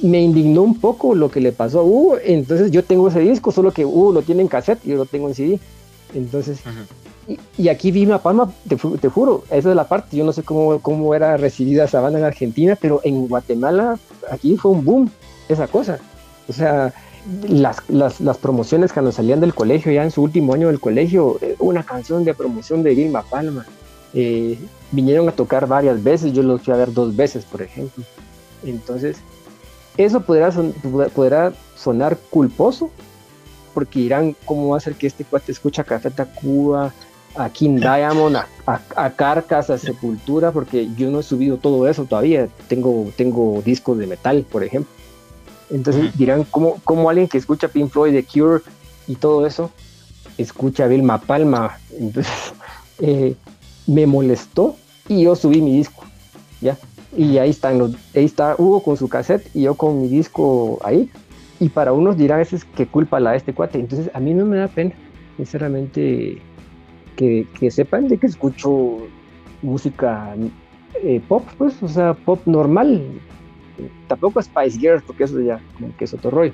[0.00, 2.18] Me indignó un poco lo que le pasó a Hugo.
[2.24, 5.06] Entonces yo tengo ese disco, solo que Hugo lo tiene en cassette y yo lo
[5.06, 5.60] tengo en CD.
[6.14, 6.60] Entonces,
[7.56, 10.16] y, aquí vi una palma, te, te, juro, esa es la parte.
[10.16, 13.98] Yo no sé cómo, cómo era recibida esa banda en Argentina, pero en Guatemala,
[14.30, 15.10] aquí fue un boom
[15.48, 15.98] esa cosa.
[16.48, 16.92] O sea,
[17.48, 21.38] las, las, las, promociones cuando salían del colegio, ya en su último año del colegio,
[21.40, 23.64] eh, una canción de promoción de Vilma Palma.
[24.14, 24.58] Eh,
[24.90, 28.04] vinieron a tocar varias veces, yo los fui a ver dos veces, por ejemplo.
[28.64, 29.18] Entonces,
[29.96, 30.50] eso podrá,
[31.14, 32.90] podrá sonar culposo,
[33.74, 36.92] porque dirán, ¿cómo va a ser que este cuate escucha Café Tacuba,
[37.34, 40.52] a King Diamond, a, a, Carcas, a Sepultura?
[40.52, 42.48] Porque yo no he subido todo eso todavía.
[42.68, 44.92] Tengo, tengo discos de metal, por ejemplo.
[45.70, 48.62] Entonces dirán, ¿cómo, ¿cómo, alguien que escucha Pink Floyd, The Cure
[49.06, 49.70] y todo eso,
[50.36, 51.78] escucha a Vilma Palma?
[51.98, 52.32] Entonces
[52.98, 53.34] eh,
[53.86, 54.76] me molestó
[55.08, 56.04] y yo subí mi disco,
[56.60, 56.76] ¿ya?
[57.16, 60.78] Y ahí, están los, ahí está Hugo con su cassette y yo con mi disco
[60.82, 61.10] ahí.
[61.60, 63.78] Y para unos dirán, ese es que culpa la de este cuate.
[63.78, 64.92] Entonces a mí no me da pena,
[65.36, 66.38] sinceramente,
[67.16, 68.98] que, que sepan de que escucho
[69.60, 70.34] música
[71.02, 73.02] eh, pop, pues, o sea, pop normal,
[74.08, 76.52] tampoco Spice Girls, porque eso ya como que es otro rollo,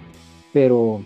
[0.52, 1.02] pero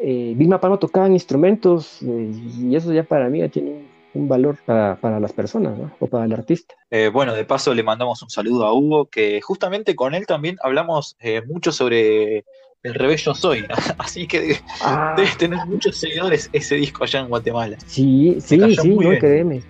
[0.00, 3.84] eh, Vilma Palma tocaban instrumentos eh, y eso ya para mí ya tiene
[4.16, 6.74] un valor para, las personas o para el artista.
[6.90, 10.56] Eh, bueno, de paso le mandamos un saludo a Hugo, que justamente con él también
[10.62, 12.44] hablamos eh, mucho sobre
[12.82, 13.64] el Yo Soy,
[13.98, 15.14] así que ah.
[15.16, 17.76] debes tener muchos seguidores ese disco allá en Guatemala.
[17.86, 19.62] Sí, sí, sí, no, créeme.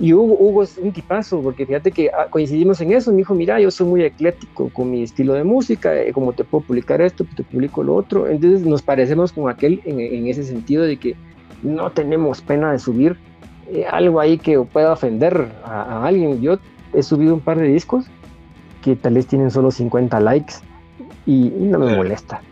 [0.00, 3.12] Y Hugo, es un tipazo, porque fíjate que ah, coincidimos en eso.
[3.12, 6.42] Me dijo, mira, yo soy muy ecléctico con mi estilo de música, eh, como te
[6.42, 8.26] puedo publicar esto, te publico lo otro.
[8.26, 11.14] Entonces nos parecemos con aquel en, ese sentido de que
[11.62, 13.16] no tenemos pena de subir
[13.72, 16.40] eh, algo ahí que pueda ofender a, alguien.
[16.40, 16.58] Yo
[16.92, 18.06] he subido un par de discos
[18.82, 20.54] que tal vez tienen solo 50 likes
[21.26, 22.42] y, no me molesta.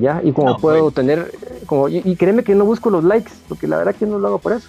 [0.00, 0.20] ¿ya?
[0.22, 1.32] Y como puedo tener,
[1.66, 4.28] como, y, y créeme que no busco los likes, porque la verdad que no lo
[4.28, 4.68] hago por eso.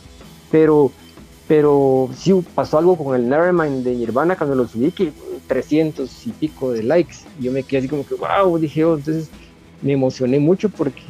[0.51, 0.91] Pero
[1.51, 5.11] pero sí pasó algo con el Nevermind de Nirvana cuando lo subí, que
[5.47, 7.15] 300 y pico de likes.
[7.41, 9.29] Yo me quedé así como que, wow, dije, oh, entonces
[9.81, 11.01] me emocioné mucho porque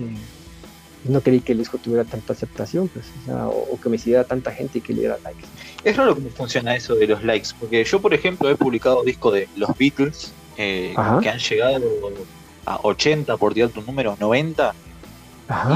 [1.06, 4.80] no creí que el disco tuviera tanta aceptación, pues, o, que me siguiera tanta gente
[4.80, 5.46] y que le diera likes.
[5.84, 9.34] Es raro cómo funciona eso de los likes, porque yo, por ejemplo, he publicado discos
[9.34, 11.82] de los Beatles eh, que han llegado
[12.66, 14.76] a 80, por decir tu número, 90.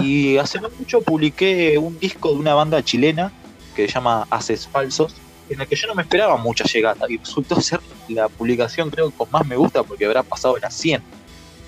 [0.01, 3.33] Y hace no mucho publiqué un disco de una banda chilena
[3.75, 5.15] que se llama Haces Falsos,
[5.49, 9.11] en la que yo no me esperaba mucha llegada y resultó ser la publicación creo
[9.11, 11.01] con más me gusta porque habrá pasado de las 100.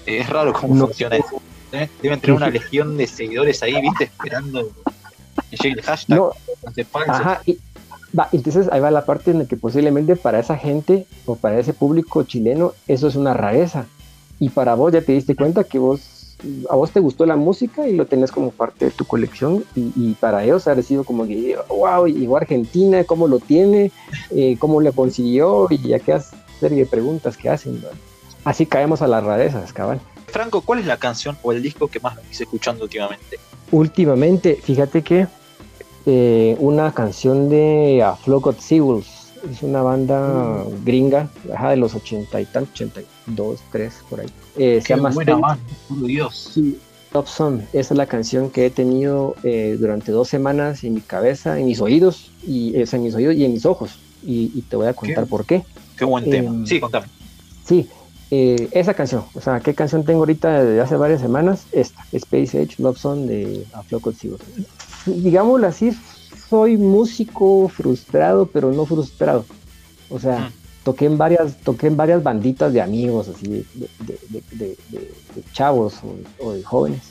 [0.06, 1.42] es raro cómo funciona eso.
[1.72, 1.90] ¿Eh?
[2.02, 4.72] Deben tener una legión de seguidores ahí, viste, esperando
[5.50, 6.22] que llegue el hashtag.
[6.66, 7.38] Haces Falsos.
[8.32, 11.74] entonces ahí va la parte en la que posiblemente para esa gente o para ese
[11.74, 13.86] público chileno eso es una rareza.
[14.40, 16.18] Y para vos ya te diste cuenta que vos
[16.70, 20.14] a vos te gustó la música y lo tenés como parte de tu colección y,
[20.14, 23.92] para ellos ha sido como que, wow, llegó Argentina, cómo lo tiene,
[24.30, 26.20] eh, cómo le consiguió y ya que
[26.60, 27.82] serie de preguntas que hacen.
[28.44, 30.00] Así caemos a las rarezas, cabal.
[30.28, 33.40] Franco, ¿cuál es la canción o el disco que más venís escuchando últimamente?
[33.72, 35.28] Últimamente, fíjate que
[36.06, 39.08] eh, una canción de A Flock of Seagulls
[39.52, 40.86] es una banda mm.
[40.86, 44.28] gringa, de los 80 y tal, 82, 3, por ahí.
[44.58, 46.54] Eh, se llama buena banda, Dios.
[47.12, 51.58] Top Esa es la canción que he tenido eh, durante dos semanas en mi cabeza,
[51.58, 54.00] en mis oídos, y en mis oídos y en mis ojos.
[54.24, 55.64] y, te voy a contar por qué.
[55.98, 56.50] Qué buen tema.
[56.50, 57.08] Em, sí, contame.
[57.66, 57.90] Sí,
[58.30, 61.66] eh, esa canción, o sea, ¿qué canción tengo ahorita de hace varias semanas?
[61.72, 64.12] Esta, Space Age Love Song de Afloco
[65.06, 65.92] Digámoslo así,
[66.50, 69.46] soy músico frustrado, pero no frustrado.
[70.10, 70.52] O sea,
[70.84, 74.78] toqué en varias, toqué en varias banditas de amigos, así, de,
[75.54, 75.96] chavos
[76.40, 77.02] o, de jóvenes.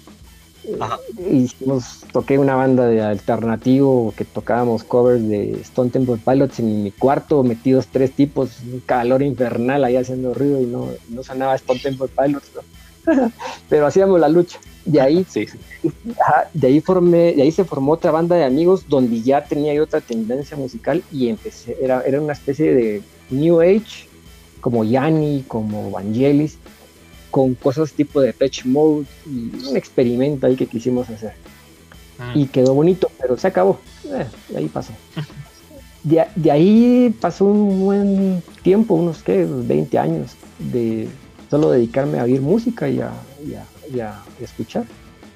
[1.30, 6.90] Hicimos, toqué una banda de alternativo que tocábamos covers de Stone Temple Pilots en mi
[6.90, 11.80] cuarto, metidos tres tipos, un calor infernal ahí haciendo ruido y no, no sonaba Stone
[11.80, 12.50] Temple Pilots,
[13.68, 14.58] pero hacíamos la lucha.
[14.84, 15.46] De ahí, sí,
[16.52, 19.82] de ahí formé, de ahí se formó otra banda de amigos donde ya tenía yo
[19.82, 24.08] otra tendencia musical y empecé, era, era una especie de New Age,
[24.60, 26.58] como Yanni, como Vangelis,
[27.36, 31.34] con cosas tipo de Patch Mode y un experimento ahí que quisimos hacer.
[32.18, 32.32] Ah.
[32.34, 33.78] Y quedó bonito, pero se acabó.
[34.06, 34.94] Eh, de ahí pasó.
[36.02, 39.44] De, ahí pasó un buen tiempo, unos ¿qué?
[39.44, 41.08] 20 años, de
[41.50, 43.12] solo dedicarme a oír música y a,
[44.40, 44.84] escuchar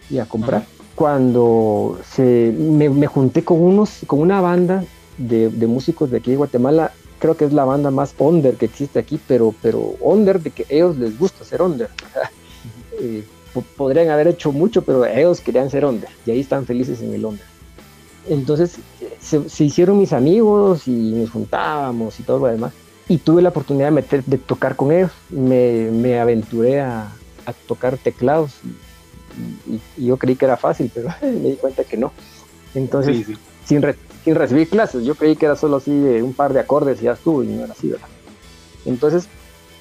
[0.09, 0.65] y a comprar.
[0.95, 4.85] Cuando se, me, junté con, unos, con una banda
[5.19, 8.99] de, músicos de aquí de Guatemala, creo que es la banda más under que existe
[8.99, 11.89] aquí, pero, pero under de que ellos les gusta ser under.
[13.03, 13.25] Eh,
[13.79, 17.25] podrían haber hecho mucho, pero ellos querían ser under y ahí están felices en el
[17.25, 17.47] under.
[18.29, 18.77] Entonces
[19.19, 22.75] se, hicieron mis amigos y nos juntábamos y todo lo demás
[23.09, 25.11] y tuve la oportunidad de, meter, de tocar con ellos.
[25.31, 27.11] Me, me aventuré a,
[27.47, 28.53] a, tocar teclados
[29.67, 32.13] y, yo creí que era fácil, pero me di cuenta que no.
[32.75, 33.27] Entonces,
[33.65, 33.83] Sin,
[34.25, 37.05] sin, recibir clases, yo creí que era solo así de un par de acordes y
[37.05, 38.09] ya estuvo y no era así, ¿verdad?
[38.85, 39.29] Entonces,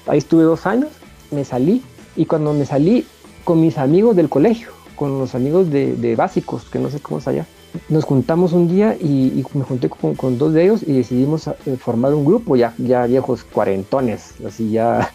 [0.06, 0.90] ahí estuve dos años,
[1.30, 1.82] me salí
[2.16, 3.06] y cuando me salí
[3.44, 7.18] con mis amigos del colegio, con los amigos de, de básicos, que no sé cómo
[7.18, 7.46] es allá,
[7.88, 12.14] nos juntamos un día y, me junté con, dos de ellos y decidimos eh, formar
[12.14, 15.12] un grupo ya, ya viejos cuarentones, así ya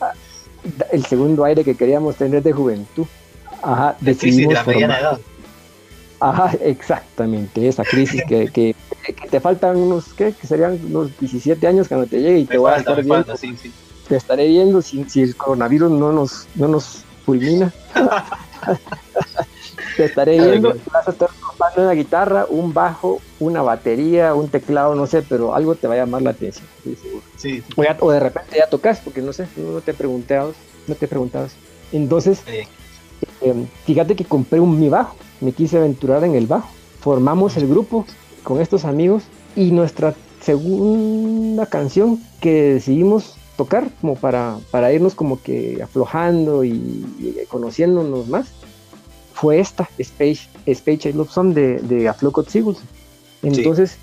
[0.92, 3.06] el segundo aire que queríamos tener de juventud.
[3.62, 5.18] Ajá, decidimos formar.
[6.24, 8.74] Ajá, exactamente, esa crisis que, que,
[9.30, 10.32] te faltan unos, ¿qué?
[10.32, 13.34] Que serían unos 17 años cuando te llegue y te voy a estar viendo.
[14.08, 17.70] Te estaré viendo si, si el coronavirus no nos, no nos fulmina.
[19.98, 24.94] te estaré viendo, vas a estar tocando una guitarra, un bajo, una batería, un teclado,
[24.94, 26.66] no sé, pero algo te va a llamar la atención,
[27.36, 27.62] Sí.
[28.00, 30.54] O, de repente ya tocas, porque no sé, no te preguntabas,
[30.86, 31.54] no te preguntabas.
[31.92, 32.42] Entonces,
[33.42, 36.68] em, fíjate que compré un mi bajo, me quise aventurar en el bajo.
[37.00, 38.06] Formamos el grupo
[38.42, 39.24] con estos amigos
[39.56, 46.72] y nuestra segunda canción que decidimos tocar como para, para irnos como que aflojando y,
[46.72, 48.48] y conociéndonos más
[49.34, 52.12] fue esta, Space, Space Love Song de, de.
[53.42, 53.98] Entonces,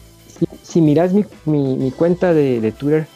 [0.61, 3.07] si, miras mi, mi, cuenta de, de, Twitter,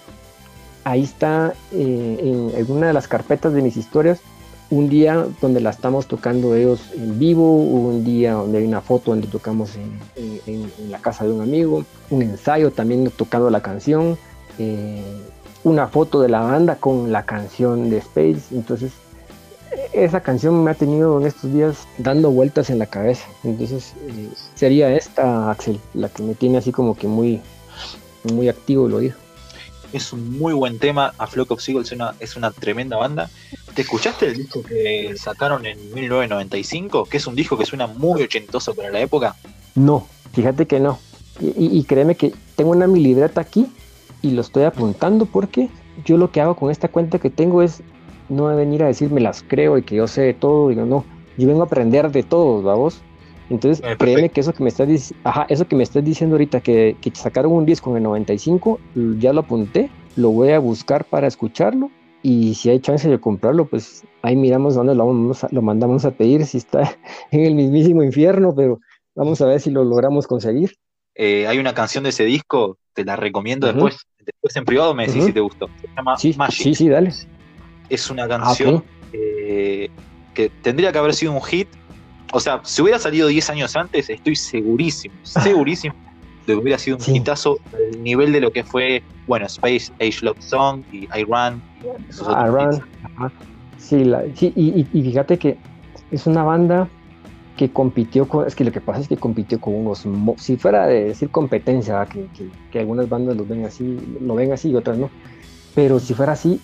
[0.85, 4.21] ahí está eh, en alguna de las carpetas de mis historias
[4.69, 9.11] un día donde la estamos tocando ellos en vivo, un día donde hay una foto
[9.11, 14.17] donde tocamos en, la casa de un amigo, un ensayo también tocando la canción,
[14.57, 15.03] eh,
[15.63, 18.43] una foto de la banda con la canción de Space.
[18.51, 18.91] Entonces,
[19.93, 23.27] esa canción me ha tenido en estos días dando vueltas en la cabeza.
[23.43, 27.41] Entonces eh, sería esta, Axel, la que me tiene así como que muy,
[28.33, 29.24] muy activo el oído.
[29.95, 31.13] Es un muy buen tema.
[31.17, 33.29] A Flock of Seagulls es una, tremenda banda.
[33.75, 37.05] ¿Te escuchaste el disco que sacaron en 1995?
[37.05, 39.37] Que es un disco que suena muy ochentoso para la época.
[39.73, 40.99] No, fíjate que no.
[41.39, 43.67] Y, créeme que tengo una mi libreta aquí
[44.21, 45.69] y lo estoy apuntando porque
[46.03, 47.81] yo lo que hago con esta cuenta que tengo es
[48.27, 51.05] no venir a decirme las creo y que yo sé de todo, digo, no,
[51.37, 52.99] yo vengo a aprender de todos, vamos.
[53.49, 56.61] Entonces, eh, créeme que eso que me estás ajá, eso que me estás diciendo ahorita,
[56.61, 58.79] que, que sacaron un disco en el 95,
[59.19, 61.91] ya lo apunté, lo voy a buscar para escucharlo
[62.23, 66.11] y si hay chance de comprarlo, pues ahí miramos dónde lo, vamos lo mandamos a
[66.11, 66.97] pedir, si está
[67.31, 68.79] en el mismísimo infierno, pero
[69.15, 70.75] vamos a ver si lo logramos conseguir.
[71.13, 75.07] Eh, hay una canción de ese disco, te la recomiendo después, después en privado me
[75.07, 75.69] decís si te gustó.
[75.79, 77.13] Se llama sí, Sí, sí, dale
[77.89, 81.67] es una ah, canción que tendría que haber sido un hit.
[82.33, 85.95] O sea, si hubiera salido 10 años antes, estoy segurísimo, segurísimo
[86.45, 90.19] de que hubiera sido un hitazo al nivel de lo que fue, bueno, Space Age
[90.21, 91.61] Love Song y I Run.
[93.77, 94.03] Sí,
[94.35, 95.57] sí y, fíjate que
[96.11, 96.87] es una banda
[97.57, 100.05] que compitió con, es que lo que pasa es que compitió con unos,
[100.37, 102.27] si fuera de decir competencia, que,
[102.71, 105.09] que, algunas bandas lo ven así, lo ven así y otras no,
[105.73, 106.59] pero si fuera así,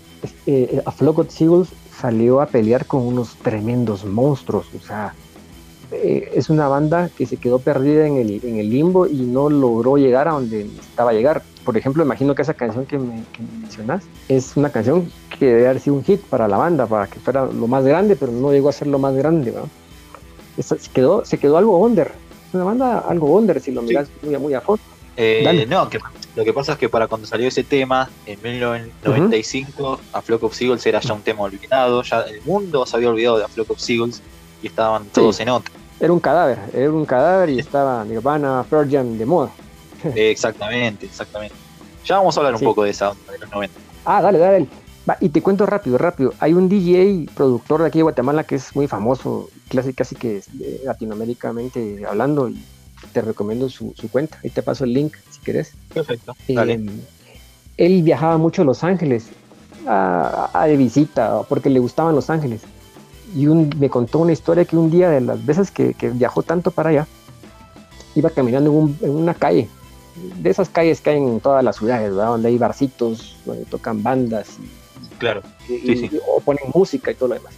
[0.46, 5.14] eh, a Flock of Seagulls salió a pelear con unos tremendos monstruos, o sea,
[5.92, 9.50] eh, es una banda que se quedó perdida en el, en el limbo y no
[9.50, 11.44] logró llegar a donde estaba llegar.
[11.66, 15.68] Por ejemplo, imagino que esa canción que me, que mencionas es una canción que debe
[15.68, 18.52] haber sido un hit para la banda, para que fuera lo más grande, pero no
[18.52, 19.54] llegó a ser lo más grande.
[20.60, 22.08] se, quedó, se quedó algo under.
[22.48, 24.82] Es una banda algo under si lo miras muy, muy a fondo.
[25.18, 26.00] Eh, no, que
[26.36, 30.56] lo que pasa es que para cuando salió ese tema, en 1995, a Flock of
[30.56, 33.72] Seagulls era ya un tema olvidado, ya el mundo se había olvidado de a Flock
[33.72, 34.22] of Seagulls
[34.64, 35.81] y estaban todos en otra.
[36.02, 39.52] Era un cadáver, era un cadáver y estaba Nirvana, Jam de moda.
[40.16, 41.56] exactamente, exactamente.
[42.04, 43.80] Ya vamos a hablar un poco de esa de los 90.
[44.04, 44.68] Ah, dale, dale.
[45.20, 46.34] y te cuento rápido, rápido.
[46.40, 50.42] Hay un DJ productor de aquí de Guatemala que es muy famoso, casi, casi que
[50.84, 52.60] latinoamericamente hablando, y
[53.14, 54.40] te recomiendo su, cuenta.
[54.44, 55.74] Ahí te paso el link si quieres.
[55.94, 56.36] Perfecto.
[56.48, 56.74] Dale.
[56.74, 56.88] Em,
[57.78, 59.28] él viajaba mucho a Los Ángeles
[59.88, 62.62] a, de visita porque le gustaban Los Ángeles.
[63.36, 66.72] Y un, me contó una historia que un día de las veces que, viajó tanto
[66.72, 67.08] para allá,
[68.16, 68.70] iba caminando
[69.02, 69.70] en, una calle,
[70.42, 74.58] de esas calles que hay en todas las ciudades, donde hay barcitos, donde tocan bandas
[74.60, 75.42] y, claro.
[76.28, 77.54] o ponen música y todo lo demás.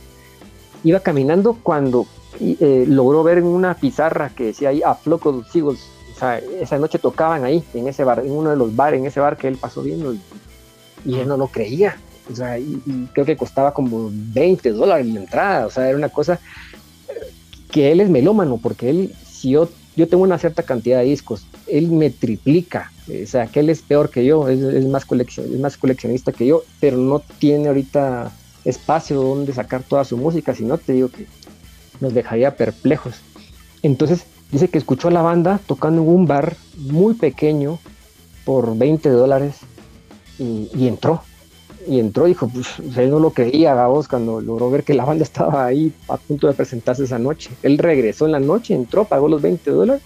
[0.84, 2.06] Iba caminando cuando
[2.40, 5.82] y, eh, logró ver en una pizarra que decía ahí a Flock of Seagulls.
[6.16, 9.06] O sea, esa noche tocaban ahí, en ese bar, en uno de los bares, en
[9.08, 10.14] ese bar que él pasó viendo,
[11.06, 11.98] y, él no lo creía.
[12.32, 12.82] O sea, y,
[13.14, 15.66] creo que costaba como 20 dólares la entrada.
[15.66, 16.40] O sea, era una cosa
[17.72, 21.46] que él es melómano, porque él, si yo, yo tengo una cierta cantidad de discos,
[21.68, 22.92] él me triplica.
[23.08, 26.46] O sea, que él es peor que yo, es, más, coleccion, es más coleccionista que
[26.46, 28.32] yo, pero no tiene ahorita
[28.64, 31.28] espacio donde sacar toda su música, si no te digo que
[32.00, 33.16] nos dejaría perplejos.
[33.82, 37.80] Entonces dice que escuchó a la banda tocando en un bar muy pequeño
[38.46, 39.58] por 20 dólares
[40.40, 41.24] y, entró.
[41.88, 42.68] Y entró, dijo, pues
[42.98, 46.48] él no lo creía, vos, cuando logró ver que la banda estaba ahí a punto
[46.48, 47.52] de presentarse esa noche.
[47.62, 50.02] Él regresó en la noche, entró, pagó los 20 dólares,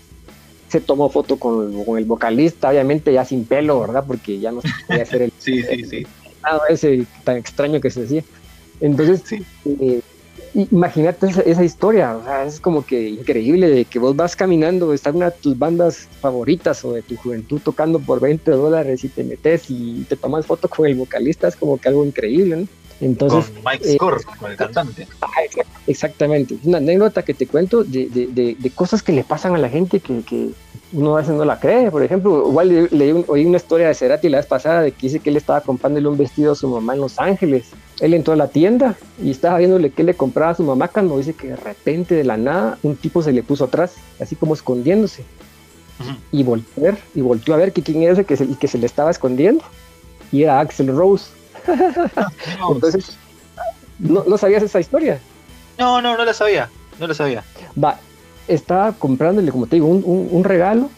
[0.69, 4.03] se tomó foto con, el vocalista, obviamente ya sin pelo, ¿verdad?
[4.05, 5.33] Porque ya no se podía hacer el...
[5.39, 6.07] sí, sí, sí.
[6.69, 8.23] ese tan extraño que se decía.
[8.79, 9.45] Entonces, sí.
[9.65, 10.01] Eh,
[10.53, 15.11] imagínate esa, historia, o sea, es como que increíble de que vos vas caminando, está
[15.11, 19.23] una de tus bandas favoritas o de tu juventud tocando por 20 dólares y te
[19.23, 22.67] metes y te tomas foto con el vocalista, es como que algo increíble, ¿no?
[22.99, 25.07] Entonces, con Mike eh, con el cantante.
[25.21, 25.27] Ah,
[25.85, 29.69] exactamente, una anécdota que te cuento de, de, de, cosas que le pasan a la
[29.69, 30.49] gente que, que,
[30.93, 31.91] uno a veces no la cree.
[31.91, 35.19] Por ejemplo, igual leí oí una historia de Cerati la vez pasada de que dice
[35.19, 37.71] que él estaba comprándole un vestido a su mamá en Los Ángeles.
[37.99, 41.17] Él entró a la tienda y estaba viéndole qué le compraba a su mamá cuando
[41.17, 44.53] dice que de repente de la nada un tipo se le puso atrás, así como
[44.53, 45.23] escondiéndose.
[46.31, 48.67] Y volteó a ver, y volteó a ver que quién era ese que se, que
[48.67, 49.63] se le estaba escondiendo.
[50.31, 51.31] Y era Axel Rose.
[52.71, 53.17] Entonces,
[53.99, 55.19] ¿no, ¿no sabías esa historia?
[55.77, 56.69] No, no, no la sabía.
[56.99, 57.43] No la sabía.
[57.81, 57.99] Va,
[58.47, 60.89] estaba comprándole, como te digo, un, regalo,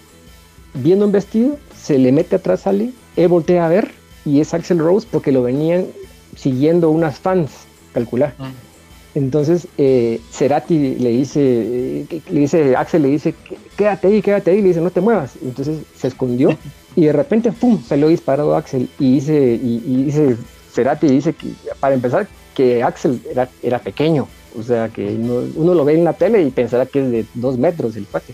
[0.73, 3.91] viendo un vestido, se le mete atrás a alguien, él voltea a ver
[4.25, 5.87] y es Axel Rose porque lo venían
[6.35, 7.51] siguiendo unas fans,
[7.93, 8.33] calcular.
[8.37, 8.69] Mm.
[9.15, 13.33] Entonces eh, Cerati le dice, eh, le dice, Axel le dice,
[13.75, 15.33] quédate ahí, quédate ahí, le dice, no te muevas.
[15.41, 16.55] Entonces se escondió
[16.95, 20.37] y de repente, ¡pum!, salió disparado Axel y dice, y, dice,
[20.71, 25.85] Cerati dice que, para empezar, que Axel era, era pequeño, o sea que uno lo
[25.85, 28.33] ve en la tele y pensará que es de dos metros el cuate.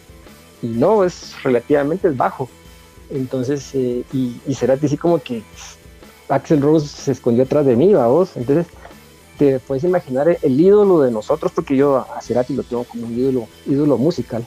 [0.61, 2.49] Y no, es relativamente bajo.
[3.09, 5.43] Entonces, eh, y, Cerati así como que
[6.29, 8.31] Axel Rose se escondió atrás de mí, vos.
[8.35, 8.67] Entonces,
[9.37, 13.17] te puedes imaginar el ídolo de nosotros, porque yo a Cerati lo tengo como un
[13.17, 14.45] ídolo, ídolo musical.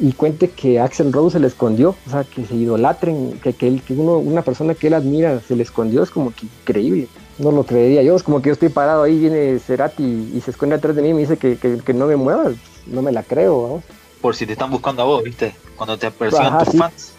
[0.00, 3.80] Y cuente que Axel Rose se le escondió, o sea, que se idolatren, que, que,
[3.80, 7.52] que uno, una persona que él admira se le escondió, es como que increíble no
[7.52, 8.16] lo creería yo.
[8.16, 11.10] Es como que yo estoy parado ahí, viene Cerati y, se esconde atrás de mí
[11.10, 12.50] y me dice que, que, no me mueva.
[12.86, 13.82] No me la creo.
[14.20, 15.54] Por si te están buscando a vos, ¿viste?
[15.76, 17.12] Cuando te persiguen tus fans,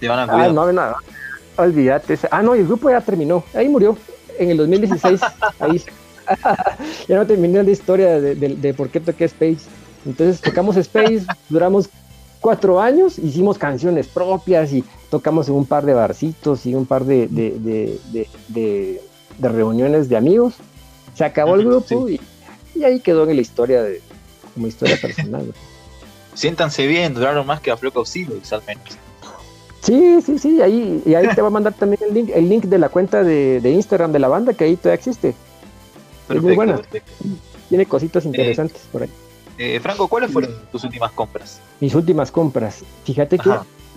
[0.00, 0.50] te van a cuidar.
[0.50, 0.94] Ah, no, no,
[1.56, 2.18] olvídate.
[2.30, 3.44] Ah, no, el grupo ya terminó.
[3.54, 3.96] Ahí murió.
[4.38, 5.20] En el 2016.
[5.60, 5.82] ahí.
[7.08, 9.68] ya no terminé la historia de, de, por qué toqué Space.
[10.04, 11.88] Entonces tocamos Space, duramos
[12.46, 17.04] cuatro años, hicimos canciones propias y tocamos en un par de barcitos y un par
[17.04, 19.00] de, de,
[19.38, 20.54] de reuniones de amigos.
[21.16, 22.20] Se acabó el grupo y,
[22.84, 24.00] ahí quedó en la historia de,
[24.54, 25.52] como historia personal.
[26.34, 28.96] Siéntanse bien, duraron más que a Flock of al menos.
[29.82, 32.64] Sí, sí, sí, ahí, y ahí te va a mandar también el link, el link
[32.66, 35.34] de la cuenta de, Instagram de la banda, que ahí todavía existe.
[36.28, 36.80] es muy buena.
[37.68, 39.10] Tiene cositas eh, interesantes por ahí.
[39.58, 41.60] Eh, Franco, ¿cuáles fueron tus últimas compras?
[41.80, 42.84] Mis últimas compras.
[43.04, 43.50] Fíjate que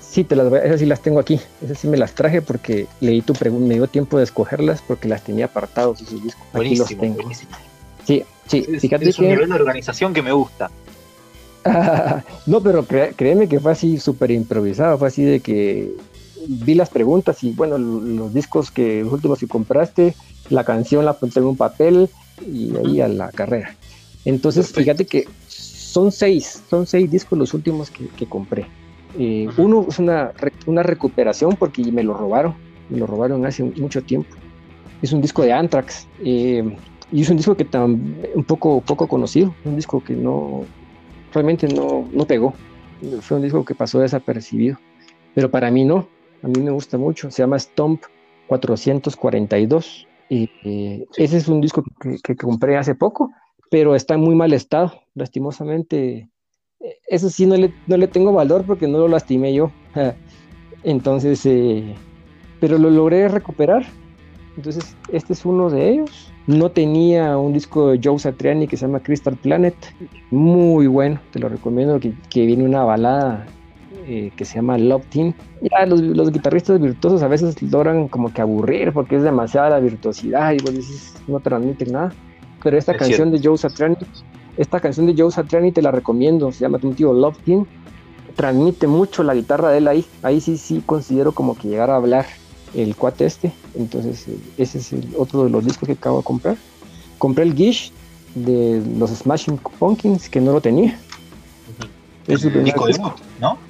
[0.09, 1.39] Sí, te las esas sí las tengo aquí.
[1.61, 5.07] Esas sí me las traje porque leí tu pregunta, me dio tiempo de escogerlas porque
[5.07, 6.43] las tenía apartados esos discos.
[6.51, 7.29] Buenísimo, aquí los tengo.
[8.05, 10.71] Sí, sí, es, fíjate es un nivel de organización que me gusta.
[12.47, 15.91] no, pero créeme que fue así súper improvisado, fue así de que
[16.47, 20.15] vi las preguntas y bueno, los discos que los últimos que compraste,
[20.49, 22.09] la canción la apunté en un papel
[22.47, 23.75] y ahí a la carrera.
[24.25, 28.65] Entonces, fíjate que son seis, son seis discos los últimos que, compré.
[29.17, 30.31] Eh, uno es una,
[30.67, 32.55] una recuperación porque me lo robaron,
[32.89, 34.35] me lo robaron hace mucho tiempo.
[35.01, 36.75] Es un disco de Anthrax eh,
[37.11, 40.65] y es un disco que tan un poco, poco conocido, un disco que no
[41.33, 42.53] realmente no, no pegó.
[43.21, 44.77] Fue un disco que pasó desapercibido,
[45.33, 46.07] pero para mí no,
[46.43, 48.03] a mí me gusta mucho, se llama Stomp
[48.47, 50.49] 442 y
[51.17, 51.83] ese es un disco
[52.23, 53.31] que, compré hace poco,
[53.69, 56.29] pero está en muy mal estado, lastimosamente.
[57.07, 59.71] Eso sí no le, no le tengo valor porque no lo lastimé yo.
[60.83, 61.95] Entonces, eh,
[62.59, 63.85] pero lo logré recuperar.
[64.55, 66.31] Entonces, este es uno de ellos.
[66.47, 69.75] No tenía un disco de Joe Satriani que se llama Crystal Planet.
[70.31, 73.45] Muy bueno, te lo recomiendo, que, que viene una balada
[74.11, 75.33] eh, que se llama Love Team.
[75.61, 80.51] Ya los, guitarristas virtuosos a veces logran como que aburrir porque es demasiada la virtuosidad
[80.53, 82.11] y vos no transmiten nada.
[82.63, 83.95] Pero esta canción de Joe Satriani,
[84.57, 87.65] esta canción de Joe Satriani te la recomiendo, se llama tío Love Team.
[88.35, 90.05] Transmite mucho la guitarra de él ahí.
[90.21, 92.25] Ahí sí, sí considero como que llegar a hablar
[92.73, 93.51] el cuate este.
[93.75, 96.57] Entonces, eh, ese es el otro de los discos que acabo de comprar.
[97.17, 97.91] Compré el Gish
[98.35, 100.97] de los Smashing Pumpkins que no lo tenía.
[102.27, 102.87] Es el disco,
[103.39, 103.68] ¿no?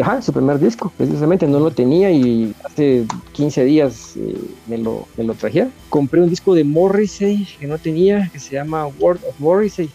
[0.00, 4.36] Ajá, su primer disco, precisamente no lo tenía y hace 15 días eh,
[4.66, 5.72] me, lo, me lo trajeron.
[5.88, 9.90] Compré un disco de Morrissey que no tenía, que se llama World of Morrissey.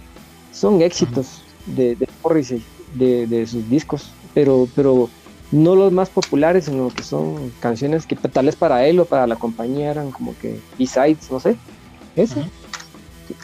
[0.52, 5.10] Son éxitos de, de, Morrissey, de, de, sus discos, pero, pero
[5.52, 9.28] no los más populares, sino que son canciones que tal vez para él o para
[9.28, 11.56] la compañía eran como que B-sides, no sé.
[12.16, 12.44] Ese,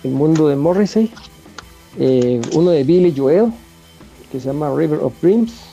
[0.03, 1.11] el mundo de Morrissey.
[1.97, 3.51] Eh, uno de Billy Joel,
[4.31, 5.64] que se llama River of Dreams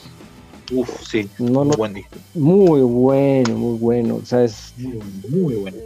[0.73, 2.15] Uf, sí, no, muy buen disco.
[2.33, 4.15] Muy bueno, muy bueno.
[4.21, 4.73] O sea, es,
[5.29, 5.77] muy, bueno.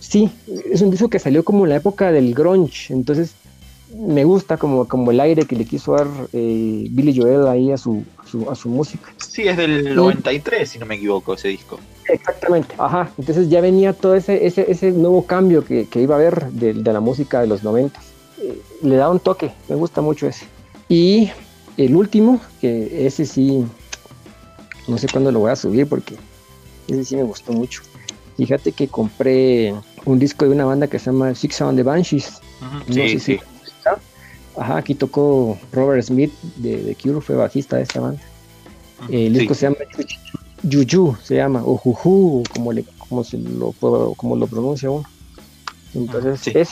[0.00, 0.30] Sí,
[0.70, 3.34] es un disco que salió como en la época del grunge, entonces
[3.94, 7.76] me gusta como, como el aire que le quiso dar eh, Billy Joel ahí a
[7.76, 8.04] su,
[8.50, 9.12] a su música.
[9.16, 11.78] Sí, es del 93, si no me equivoco, ese disco.
[12.08, 13.10] Exactamente, ajá.
[13.18, 17.00] Entonces ya venía todo ese, ese, ese nuevo cambio que, iba a haber de, la
[17.00, 17.98] música de los 90.
[18.42, 20.46] Eh, le da un toque, me gusta mucho ese.
[20.88, 21.30] Y
[21.76, 23.64] el último, que ese sí
[24.88, 26.16] no sé cuándo lo voy a subir porque
[26.88, 27.82] ese sí me gustó mucho.
[28.36, 29.74] Fíjate que compré
[30.04, 32.40] un disco de una banda que se llama Six Sound the Banshees.
[32.60, 33.40] no sé Si
[34.58, 38.22] Ajá, aquí tocó Robert Smith de, de Cure, fue bajista de esta banda.
[39.10, 39.76] el disco se llama
[40.62, 45.04] Juju, se llama, o Juju, como, le, como, se lo, como lo pronuncia uno.
[45.94, 46.70] Entonces, es,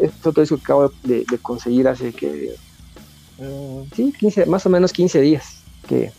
[0.00, 2.54] es, otro disco que acabo de, conseguir hace que,
[3.38, 6.12] uh, sí, 15, más o menos 15 días que,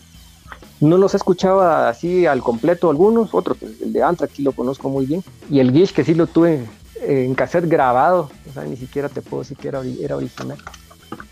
[0.80, 4.88] no los escuchaba así al completo algunos, otros, pues, el de Anthrax sí lo conozco
[4.88, 5.22] muy bien.
[5.50, 6.66] Y el Gish que sí lo tuve
[7.02, 10.58] en cassette grabado, o sea, ni siquiera te puedo decir que era, era original.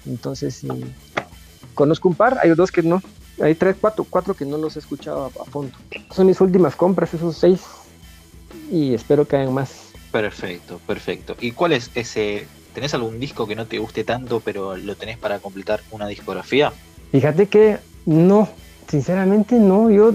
[0.06, 0.62] Entonces,
[1.74, 3.02] conozco un par, hay dos que no,
[3.40, 5.72] hay tres, cuatro, cuatro que no los he escuchado a, fondo.
[6.10, 7.60] Son mis últimas compras, esos seis,
[8.70, 9.92] y espero que hayan más.
[10.12, 11.36] Perfecto, perfecto.
[11.40, 12.46] ¿Y cuál es ese?
[12.72, 16.72] ¿Tenés algún disco que no te guste tanto, pero lo tenés para completar una discografía?
[17.10, 18.48] Fíjate que no,
[18.88, 20.12] Sinceramente no, yo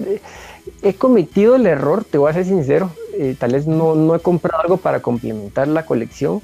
[0.81, 4.19] he cometido el error, te voy a ser sincero, eh, tal vez no, no he
[4.19, 6.41] comprado algo para complementar la colección,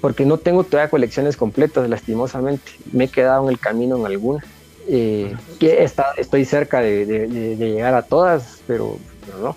[0.00, 2.72] porque no tengo todavía colecciones completas, lastimosamente.
[2.92, 4.44] Me he quedado en el camino en alguna.
[4.88, 9.56] Eh, que estoy cerca de, llegar a todas, pero, pero, no.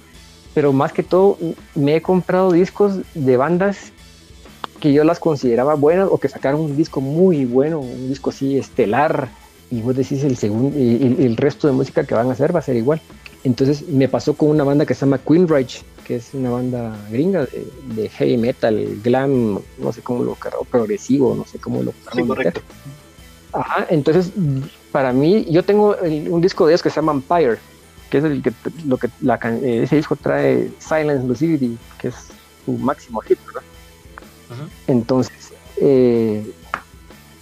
[0.53, 1.37] Pero más que todo,
[1.73, 3.91] me he comprado discos de bandas
[4.79, 8.57] que yo las consideraba buenas o que sacaron un disco muy bueno, un disco así
[8.57, 9.29] estelar,
[9.71, 12.59] y vos decís el, segundo, y, el resto de música que van a hacer va
[12.59, 13.01] a ser igual.
[13.43, 16.95] Entonces me pasó con una banda que se llama Queen Rage, que es una banda
[17.11, 17.47] gringa
[17.95, 22.23] de, heavy metal, glam, no sé cómo lo o progresivo, no sé cómo lo sí,
[22.23, 22.61] correcto.
[23.53, 24.31] Ajá, entonces
[24.91, 27.57] para mí, yo tengo un disco de ellos que se llama Empire,
[28.09, 28.53] que es el que,
[28.85, 32.15] lo que la, eh, ese disco trae Silence Lucidity, que es
[32.63, 33.63] su máximo hit, ¿verdad?
[34.87, 36.49] Entonces, eh,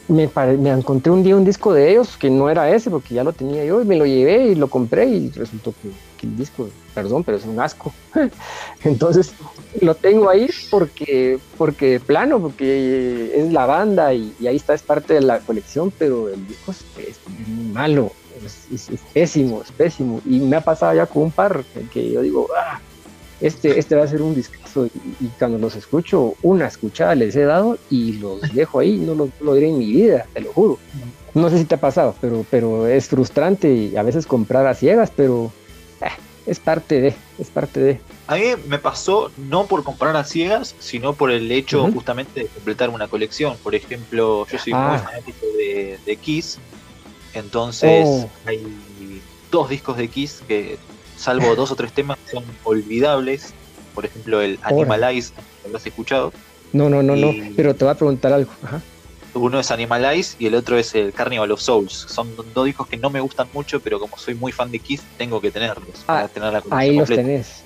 [0.08, 3.24] me, me, encontré un día un disco de ellos que no era ese porque ya
[3.24, 5.90] lo tenía yo y me lo llevé y lo compré y resultó que,
[6.26, 7.94] el disco, perdón, pero es un asco.
[8.84, 9.34] Entonces
[9.82, 15.16] lo tengo ahí porque, porque plano, porque es la banda y, ahí está, es parte
[15.16, 16.86] de la colección, pero el disco es,
[17.48, 18.12] muy malo,
[18.46, 20.22] es, pésimo, es pésimo.
[20.26, 22.80] Y me ha pasado ya con un par que, yo digo, ah,
[23.42, 27.44] este, este va a ser un discazo y, cuando los escucho, una escuchada les he
[27.44, 30.80] dado y los dejo ahí, no lo, diré en mi vida, te lo juro.
[31.34, 34.76] No sé si te ha pasado, pero, pero es frustrante y a veces comprar a
[34.76, 35.52] ciegas, pero
[36.02, 36.06] eh,
[36.46, 38.02] es parte de, es parte de.
[38.28, 42.48] A mí me pasó no por comprar a ciegas, sino por el hecho justamente de
[42.48, 43.58] completar una colección.
[43.64, 45.04] Por ejemplo, yo soy muy ah.
[45.04, 46.60] fanático de, Kiss,
[47.34, 48.30] entonces oh.
[48.46, 49.22] hay
[49.52, 50.78] dos discos de Kiss que,
[51.24, 53.54] salvo dos o tres temas, son olvidables.
[53.96, 55.34] Por ejemplo, el Animalize,
[55.70, 56.34] ¿lo has escuchado?
[56.74, 58.52] No, no, no, no, pero te voy a preguntar algo.
[59.36, 61.94] Uno es Animalize y el otro es el Carnival of Souls.
[61.94, 65.02] Son dos discos que no me gustan mucho, pero como soy muy fan de Kiss,
[65.18, 66.04] tengo que tenerlos.
[66.08, 66.28] Ah,
[66.72, 67.64] ahí los tenés.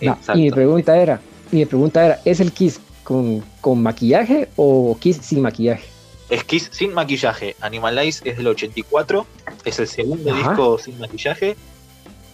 [0.00, 1.20] y mi pregunta era,
[1.50, 5.84] mi pregunta era, ¿es el Kiss con, con maquillaje o Kiss sin maquillaje?
[6.28, 7.54] Es Kiss sin maquillaje.
[7.60, 9.26] Animalize es del 84,
[9.64, 11.56] es el segundo disco sin maquillaje.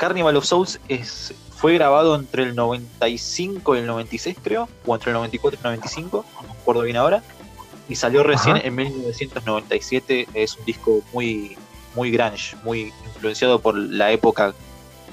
[0.03, 5.11] Carnival of Souls es fue grabado entre el 95 y el 96, creo, o entre
[5.11, 7.23] el 94 y el 95, no me acuerdo bien ahora,
[7.89, 10.27] y salió recién en 1997.
[10.35, 11.57] Es un disco muy,
[11.95, 14.55] muy grunge, muy influenciado por la época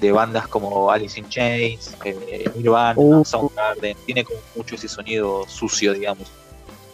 [0.02, 3.24] de bandas como Alice in Chains, eh, Nirvana, uh.
[3.24, 6.32] Soundgarden, tiene como mucho ese sonido sucio, digamos.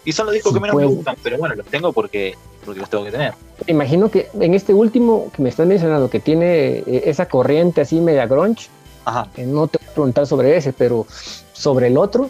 [0.04, 2.36] Y son los discos que menos me gustan, pero bueno, los tengo porque,
[2.66, 3.34] porque los tengo que tener.
[3.68, 8.02] Imagino que en este último que me estás mencionando, que tiene eh, esa corriente así
[8.02, 8.68] media grunge,
[9.38, 11.06] no te voy a preguntar sobre ese, pero
[11.54, 12.30] sobre el otro,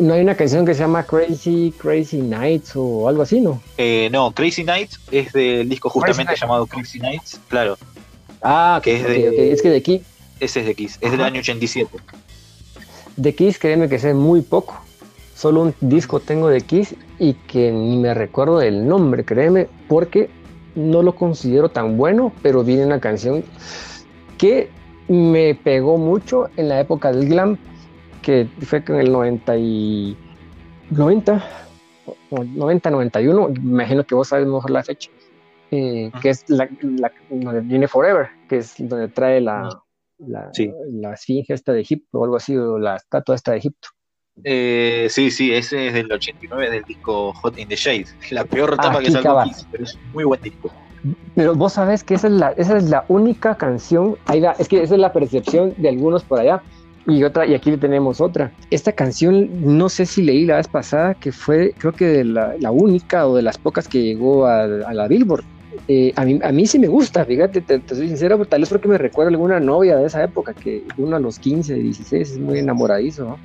[0.00, 3.60] ¿no hay una canción que se llama Crazy Crazy Nights o algo así, no?
[3.76, 7.76] Eh, no, Crazy Nights es del disco justamente llamado Crazy Nights, claro.
[8.42, 9.52] Ah, que es de.
[9.52, 10.02] Es que de Kiss.
[10.40, 11.98] Ese es de Kiss, es del año 87.
[13.16, 14.85] De Kiss, créeme que sé muy poco.
[15.36, 20.30] Solo un disco tengo de Kiss y que ni me recuerdo del nombre, créeme, porque
[20.74, 23.44] no lo considero tan bueno, pero viene una canción
[24.38, 24.70] que
[25.08, 27.58] me pegó mucho en la época del glam,
[28.22, 30.16] que fue en el 90 y
[30.88, 31.44] 90,
[32.30, 35.10] 90, 91, imagino que vos sabes mejor la fecha,
[35.70, 36.66] eh, que es la,
[37.28, 39.68] donde viene Forever, que es donde trae la,
[40.16, 40.50] la,
[40.92, 43.88] la esfinge esta de Egipto o algo así, o la estatua esta de Egipto.
[44.44, 48.06] Eh, sí, sí, ese es del 89 del disco Hot in the Shade.
[48.30, 49.36] La peor tapa que salió,
[49.70, 50.70] pero es un muy buen disco.
[51.34, 54.82] Pero vos sabés que esa es la, esa es la única canción, ahí es que
[54.82, 56.62] esa es la percepción de algunos por allá.
[57.08, 58.52] Y otra, y aquí tenemos otra.
[58.70, 62.72] Esta canción, no sé si leí la vez pasada, que fue, creo que la, la
[62.72, 65.44] única o de las pocas que llegó a, a la Billboard.
[65.86, 68.88] Eh, a, mí, a mí sí me gusta, fíjate, te, soy sincero, tal vez porque
[68.88, 72.58] me recuerda alguna novia de esa época, que uno a los 15, 16 es muy
[72.58, 73.38] enamoradizo, ¿no?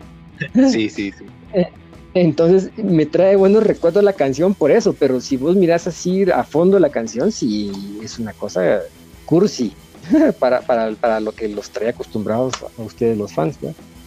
[0.71, 1.25] Sí, sí, sí.
[1.53, 1.67] Eh,
[2.13, 6.43] entonces me trae buenos recuerdos la canción por eso, pero si vos mirás así a
[6.43, 7.71] fondo la canción, sí
[8.03, 8.81] es una cosa
[9.25, 9.73] cursi
[10.39, 13.57] para, para, para lo que los trae acostumbrados a ustedes los fans,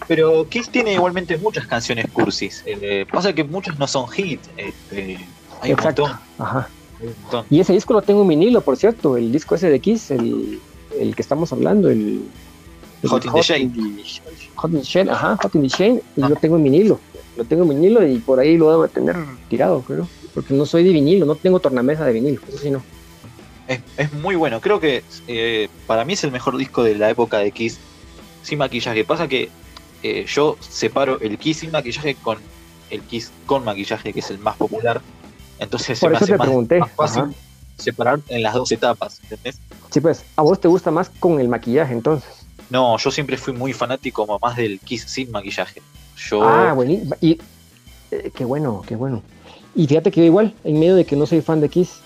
[0.07, 2.62] Pero Kiss tiene igualmente muchas canciones cursis.
[2.66, 4.51] Eh, pasa que muchas no son hits.
[4.57, 5.18] Este,
[5.62, 6.12] hay un montón.
[6.39, 6.68] Ajá.
[7.51, 10.61] Y ese disco lo tengo en vinilo, por cierto, el disco ese de Kiss, el,
[10.99, 12.22] el que estamos hablando, el,
[13.07, 13.70] Hot in the Shade.
[14.57, 17.01] Hot in the Shade, ajá, Hot in the Shade, y yo tengo en vinilo
[17.37, 19.17] lo tengo en vinilo y por ahí lo debo tener
[19.49, 20.09] tirado, creo.
[20.33, 22.83] Porque no soy de vinilo, no tengo tornamesa de vinilo, eso sí no.
[23.97, 27.39] Es, muy bueno, creo que eh, para mí es el mejor disco de la época
[27.39, 27.79] de Kiss
[28.43, 29.05] sin maquillaje.
[29.05, 29.49] Pasa que
[30.03, 32.39] eh, yo separo el Kiss sin maquillaje con
[32.91, 35.01] el Kiss con maquillaje, que es el más popular.
[35.59, 37.35] Entonces Por se me hace más, fácil
[37.79, 39.59] separar en las dos etapas, ¿entendés?
[39.91, 42.44] Sí, pues, ¿a vos te gusta más con el maquillaje entonces?
[42.71, 45.83] No, yo siempre fui muy fanático más del Kiss sin maquillaje.
[46.33, 47.39] Ah, bueno, y
[48.11, 49.23] eh, qué bueno, qué bueno.
[49.75, 52.01] Y fíjate que igual, en medio de que no soy fan de Kiss,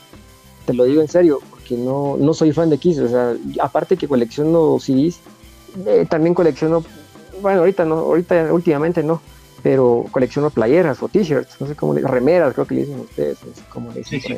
[0.66, 3.96] te lo digo en serio, porque no, no soy fan de Kiss, o sea, aparte
[3.96, 5.20] que colecciono CDs,
[5.86, 6.84] eh, también colecciono,
[7.42, 9.20] bueno, ahorita no, ahorita últimamente no,
[9.62, 13.38] pero colecciono playeras o t-shirts, no sé cómo le remeras, creo que le dicen ustedes,
[13.44, 14.20] no sé cómo le dicen.
[14.20, 14.34] Sí,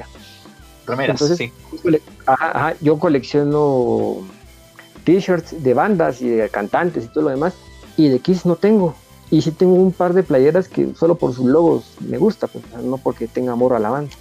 [0.86, 1.52] Remeras, sí.
[2.80, 4.26] yo colecciono
[5.04, 7.54] t-shirts de bandas y de cantantes y todo lo demás,
[7.96, 8.94] y de Kiss no tengo.
[9.30, 12.64] Y sí tengo un par de playeras que solo por sus logos me gusta, pues,
[12.82, 14.12] no porque tenga amor a la banda.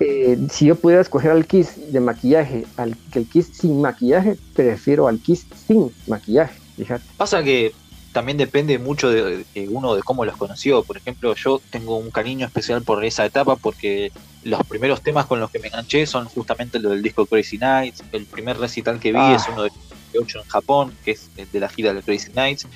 [0.00, 4.36] Eh, si yo pudiera escoger al Kiss de maquillaje al que el Kiss sin maquillaje,
[4.54, 7.04] prefiero al Kiss sin maquillaje, fíjate.
[7.18, 7.72] Pasa que
[8.12, 10.82] también depende mucho de, uno de cómo los conoció.
[10.82, 14.10] Por ejemplo, yo tengo un cariño especial por esa etapa porque
[14.42, 18.02] los primeros temas con los que me enganché son justamente los del disco Crazy Nights.
[18.12, 19.34] El primer recital que vi ah.
[19.34, 19.78] es uno de 8
[20.12, 22.66] en Japón, que es de la gira de Crazy Nights.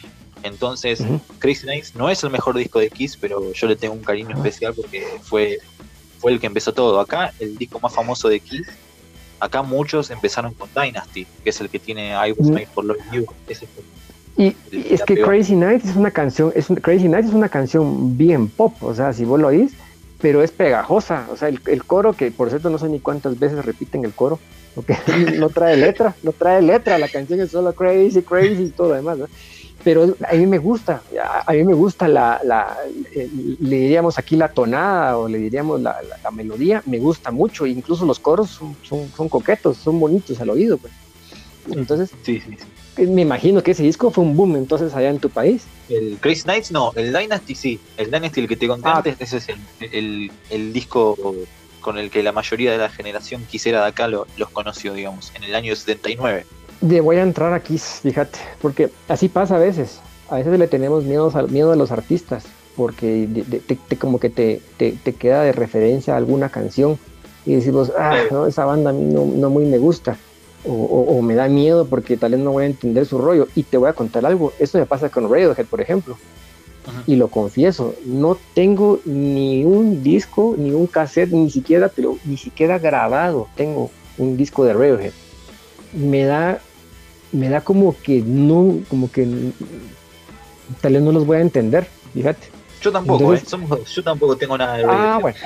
[0.43, 1.03] Entonces,
[1.39, 4.37] Crazy Nights no es el mejor disco de Kiss, pero yo le tengo un cariño
[4.37, 5.59] especial porque fue,
[6.19, 7.01] fue el que empezó todo.
[7.01, 8.67] Acá, el disco más famoso de Kiss,
[9.41, 12.99] acá muchos empezaron con Dynasty, que es el que tiene I Was Made for Love
[13.11, 13.27] You.
[14.37, 18.49] y, es que Crazy Nights es una canción, es Crazy Nights es una canción bien
[18.49, 19.73] pop, o sea, si vos lo oís,
[20.21, 21.27] pero es pegajosa.
[21.31, 24.13] O sea, el, el, coro, que por cierto no sé ni cuántas veces repiten el
[24.13, 24.39] coro,
[24.75, 24.97] porque
[25.39, 28.95] no trae letra, no trae letra, la canción es solo crazy, crazy y todo lo
[28.95, 29.19] demás.
[29.19, 29.27] ¿no?
[29.85, 31.03] Pero a mí me gusta,
[31.47, 32.77] a mí me gusta la, la
[33.15, 38.07] le diríamos aquí la tonada o le diríamos la, la, melodía, me gusta mucho, incluso
[38.07, 40.79] los coros son, son, son coquetos, son bonitos al oído.
[40.79, 40.93] Pues.
[41.73, 42.57] Entonces, sí, sí,
[42.97, 43.07] sí.
[43.07, 45.65] me imagino que ese disco fue un boom entonces allá en tu país.
[45.91, 49.17] El Crazy Nights no, el Dynasty sí, el Dynasty el que te conté ah, antes,
[49.21, 49.59] ese es el,
[49.93, 51.15] el, el, disco
[51.85, 55.31] con el que la mayoría de la generación quisiera de acá lo, los conoció, digamos,
[55.37, 56.47] en el año 79.
[56.81, 60.01] De voy a entrar aquí, fíjate, porque así pasa a veces.
[60.31, 63.29] A veces le tenemos miedo, miedo a los artistas, porque
[63.67, 66.99] te, como que te, te, queda de referencia alguna canción
[67.45, 70.17] y decimos, ah, no, esa banda a mí no, no muy me gusta
[70.67, 73.49] o, me da miedo porque tal vez no voy a entender su rollo.
[73.55, 76.17] Y te voy a contar algo, eso me pasa con Radiohead, por ejemplo.
[77.07, 82.37] Y lo confieso, no tengo ni un disco, ni un cassette, ni siquiera, pero ni
[82.37, 85.13] siquiera grabado tengo un disco de Radiohead.
[85.95, 86.61] Me da,
[87.33, 89.27] me da como que no, como que
[90.81, 92.49] tal vez no los voy a entender, fíjate.
[92.83, 93.43] Yo tampoco, eh,
[93.91, 95.39] yo tampoco tengo nada de Ah, bueno.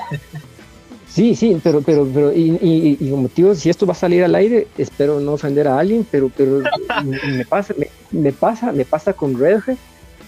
[1.08, 4.34] Sí, sí, pero, pero, pero, y, y, y, como si esto va a salir al
[4.34, 6.60] aire, espero no ofender a alguien, pero, pero
[7.26, 7.74] me pasa,
[8.10, 9.76] me, pasa, me pasa con Redhead,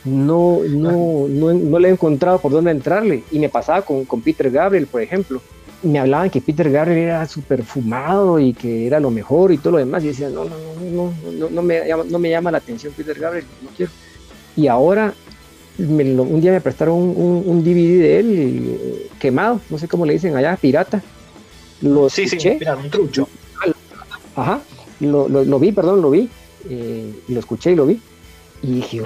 [0.04, 4.20] no, no, no, no, le he encontrado por dónde entrarle, y me pasaba con, con
[4.22, 5.40] Peter Gabriel, por ejemplo,
[5.82, 9.72] me hablaban que Peter Gabriel era súper fumado y que era lo mejor y todo
[9.72, 12.50] lo demás, y decía, no, no, no, no, no, no, me llama, no me llama
[12.50, 13.92] la atención Peter Gabriel, no quiero.
[14.56, 15.14] Y ahora
[15.78, 20.14] un día me prestaron un, un, DVD de él eh, quemado, no sé cómo le
[20.14, 21.02] dicen allá, pirata.
[21.80, 23.28] Lo sí, escuché, sí, un trucho.
[24.36, 24.60] Ajá,
[25.00, 26.28] lo, lo, vi, perdón, lo vi,
[26.68, 28.00] eh, lo escuché y lo vi.
[28.62, 29.02] Y dije,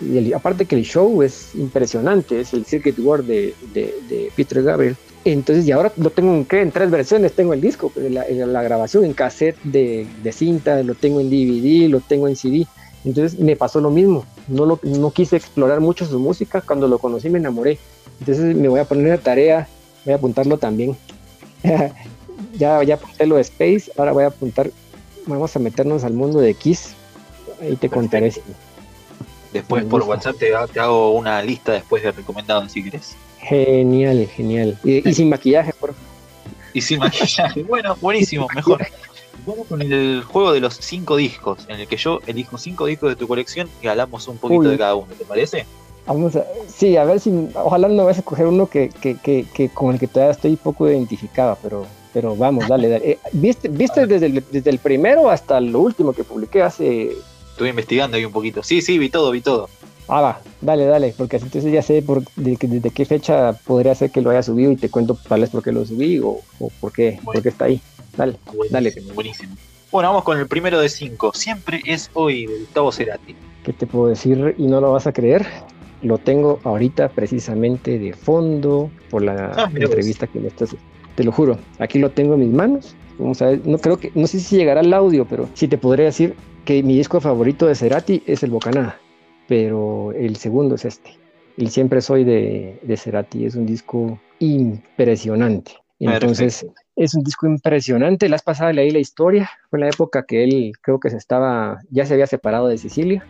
[0.00, 4.62] Y aparte que el show es impresionante, es el Circuit World de, de, de Peter
[4.62, 4.96] Gabriel.
[5.24, 7.32] Entonces, y ahora lo tengo en, en tres versiones.
[7.32, 11.88] Tengo el disco, la, la grabación en cassette de, de, cinta, lo tengo en DVD,
[11.88, 12.66] lo tengo en CD.
[13.04, 16.98] Entonces me pasó lo mismo, no, lo, no quise explorar mucho su música, cuando lo
[16.98, 17.78] conocí me enamoré.
[18.20, 19.68] Entonces me voy a poner de tarea,
[20.04, 20.96] voy a apuntarlo también.
[22.58, 24.70] ya, ya apunté lo de Space, ahora voy a apuntar,
[25.26, 26.94] vamos a meternos al mundo de Kiss,
[27.62, 28.32] ahí te contaré.
[29.52, 33.16] Después por WhatsApp te, hago una lista después de recomendados si quieres.
[33.38, 34.78] Genial, genial.
[34.84, 36.10] Y, y sin maquillaje, por favor.
[36.72, 38.86] Y sin maquillaje, bueno, buenísimo, mejor.
[39.46, 43.08] Vamos con el juego de los cinco discos, en el que yo elijo cinco discos
[43.08, 45.66] de tu colección y hablamos un poquito de cada uno, ¿te parece?
[46.06, 49.46] Vamos a, sí, a ver si, ojalá no vas a escoger uno que, que, que,
[49.52, 53.10] que, con el que todavía estoy poco identificado, pero, pero vamos, dale, dale.
[53.12, 57.12] Eh, ¿Viste, viste desde, el, desde el primero hasta el último que publiqué hace...
[57.60, 58.62] Estuve investigando ahí un poquito.
[58.62, 59.68] Sí, sí, vi todo, vi todo.
[60.08, 63.94] Ah, va, dale, dale, porque así entonces ya sé por, de, desde qué fecha podría
[63.94, 66.38] ser que lo haya subido y te cuento tal vez por qué lo subí o,
[66.58, 67.78] o por, qué, por qué está ahí.
[68.16, 68.38] Dale,
[68.70, 68.94] dale.
[69.12, 69.54] Buenísimo.
[69.92, 71.32] Bueno, vamos con el primero de cinco.
[71.34, 73.36] Siempre es hoy de Gustavo Cerati.
[73.62, 75.46] ¿Qué te puedo decir y no lo vas a creer?
[76.00, 80.74] Lo tengo ahorita precisamente de fondo por la ah, entrevista que me estás.
[81.14, 82.96] Te lo juro, aquí lo tengo en mis manos.
[83.20, 85.78] Vamos a ver, no creo que, no sé si llegará el audio, pero sí te
[85.78, 88.98] podría decir que mi disco favorito de Cerati es el Bocanada,
[89.46, 91.10] pero el segundo es este.
[91.56, 95.72] El Siempre Soy de, de Cerati es un disco impresionante.
[95.98, 96.66] Entonces,
[96.96, 98.28] es un disco impresionante.
[98.28, 99.50] La has pasado leí la historia.
[99.68, 103.24] Fue la época que él creo que se estaba, ya se había separado de Sicilia.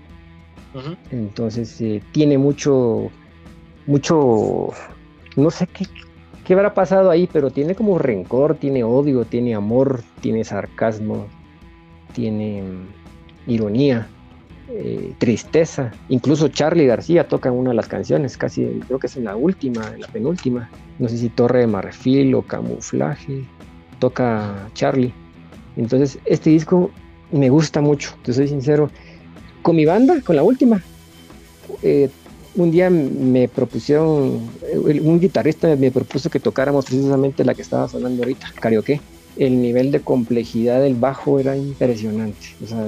[1.11, 3.11] Entonces eh, tiene mucho,
[3.87, 4.69] mucho,
[5.35, 5.85] no sé qué,
[6.51, 11.29] qué habrá pasado ahí, pero tiene como rencor, tiene odio, tiene amor, tiene sarcasmo,
[12.13, 14.09] tiene mm, ironía.
[14.69, 15.93] Eh, tristeza.
[16.09, 19.93] Incluso Charlie García toca una de las canciones, casi creo que es en la última,
[19.95, 20.69] en la penúltima.
[20.99, 23.45] No sé si Torre de Marfil o Camuflaje
[24.01, 25.13] toca Charlie.
[25.77, 26.91] Entonces, este disco
[27.31, 28.91] me gusta mucho, te soy sincero.
[29.63, 30.83] Con mi banda, con la última,
[31.85, 32.11] eh,
[32.55, 38.23] un día me propusieron, un guitarrista me propuso que tocáramos precisamente la que estaba sonando
[38.23, 39.01] ahorita, karaoke.
[39.37, 42.85] El nivel de complejidad del bajo era impresionante, o sea,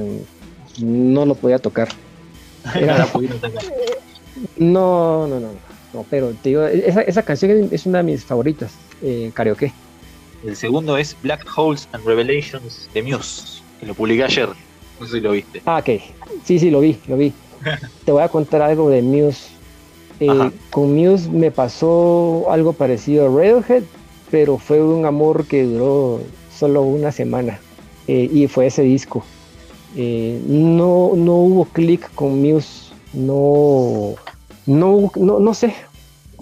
[0.81, 1.89] no lo podía tocar.
[4.59, 5.49] no, no, no,
[5.95, 9.73] no, pero te digo, esa, esa canción es una de mis favoritas, eh, karaoke.
[10.45, 14.49] El segundo es Black Holes and Revelations de Muse, que lo publiqué ayer.
[14.99, 15.63] No sé si lo viste.
[15.65, 16.03] Ah, ok.
[16.45, 17.33] Sí, sí, lo vi, lo vi.
[18.05, 19.51] Te voy a contar algo de Muse.
[20.21, 23.83] Eh, con Muse me pasó algo parecido a Radiohead,
[24.31, 26.21] pero fue un amor que duró
[26.55, 27.59] solo una semana.
[28.09, 29.25] Eh, y fue ese disco.
[29.97, 32.93] Eh, no, no hubo clic con Muse.
[33.13, 34.15] No,
[34.67, 35.75] no, no, no sé.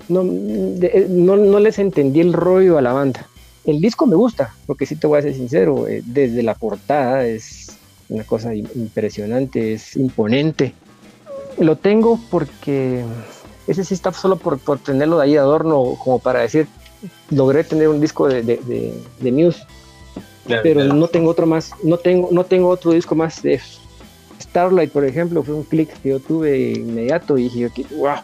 [0.08, 3.26] no, no, les entendí el rollo a la banda.
[3.64, 7.26] El disco me gusta, porque sí te voy a ser sincero, eh, desde la portada
[7.26, 7.76] es
[8.08, 10.74] una cosa impresionante, es imponente.
[11.60, 13.04] Lo tengo porque
[13.66, 16.66] ese sí está solo por, por tenerlo de ahí de adorno, como para decir,
[17.30, 19.62] logré tener un disco de, de, de, Muse,
[20.46, 23.60] pero no tengo otro más, no tengo, no tengo otro disco más de
[24.40, 28.16] Starlight, por ejemplo, fue un clic que yo tuve inmediato y dije, wow,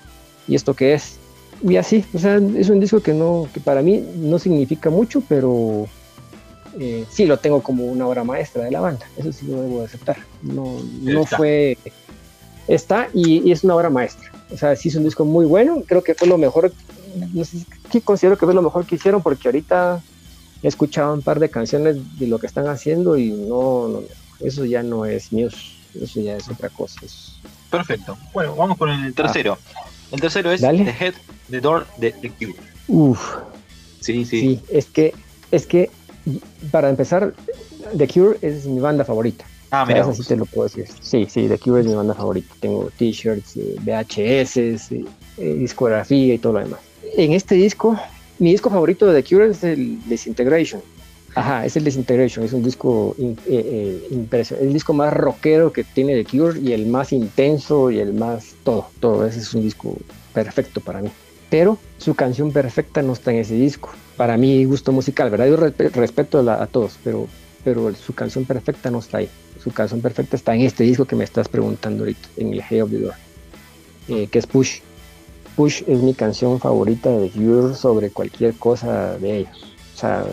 [0.48, 1.18] ¿y esto qué es?
[1.62, 5.22] Y así, o sea, es un disco que no, que para mí no significa mucho,
[5.28, 5.86] pero
[6.78, 9.82] eh, sí lo tengo como una obra maestra de la banda, eso sí lo debo
[9.82, 10.16] aceptar.
[10.42, 11.78] No, no fue,
[12.68, 14.30] está y, es una obra maestra.
[14.52, 16.72] O sea, sí es un disco muy bueno, creo que fue lo mejor,
[17.32, 17.58] no sé
[17.90, 20.02] qué considero que fue lo mejor que hicieron, porque ahorita
[20.62, 24.02] he escuchado un par de canciones de lo que están haciendo y no
[24.40, 27.00] eso ya no es Muse eso ya es otra cosa.
[27.70, 28.16] Perfecto.
[28.32, 29.58] Bueno, vamos con el tercero.
[30.12, 31.14] El tercero es The Head,
[31.50, 32.54] The Door, The, The Cure.
[32.88, 33.36] Uf.
[34.00, 34.40] Sí, sí.
[34.40, 35.14] Sí, es que,
[35.50, 35.90] es que,
[36.70, 37.34] para empezar,
[37.96, 39.44] The Cure es mi banda favorita.
[39.70, 40.00] Ah, mira.
[40.00, 40.86] Eso sí te lo puedo decir.
[41.00, 42.54] Sí, sí, The Cure es mi banda favorita.
[42.60, 45.04] Tengo t-shirts, eh, VHS, eh,
[45.38, 46.80] eh, discografía y todo lo demás.
[47.16, 47.98] En este disco,
[48.38, 50.82] mi disco favorito de The Cure es el Disintegration.
[51.36, 55.84] Ajá, es el Disintegration, es un disco eh, eh, impresionante, el disco más rockero que
[55.84, 59.60] tiene The Cure y el más intenso y el más todo, todo, ese es un
[59.60, 59.98] disco
[60.32, 61.10] perfecto para mí.
[61.50, 65.46] Pero su canción perfecta no está en ese disco, para mi gusto musical, ¿verdad?
[65.48, 67.26] Yo respeto a, todos, pero,
[67.66, 69.28] pero su canción perfecta no está ahí.
[69.60, 72.80] Su canción perfecta está en este disco que me estás preguntando ahorita, en el Hey
[72.80, 73.14] of the Door,
[74.06, 74.82] eh, que es Push.
[75.56, 79.74] Push es mi canción favorita de Cure sobre cualquier cosa de ellos.
[79.96, 80.24] O sea,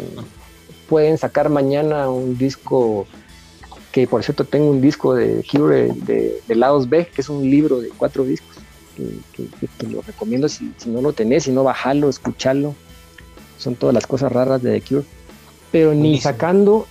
[0.88, 3.08] pueden sacar mañana un disco,
[3.92, 7.50] que por cierto tengo un disco de Cure de, de Lados B, que es un
[7.50, 8.58] libro de cuatro discos,
[8.96, 12.76] que, lo recomiendo si, no lo tenés, si no bajarlo, escucharlo.
[13.58, 15.06] Son todas las cosas raras de The Cure.
[15.72, 16.86] Pero ni sacando,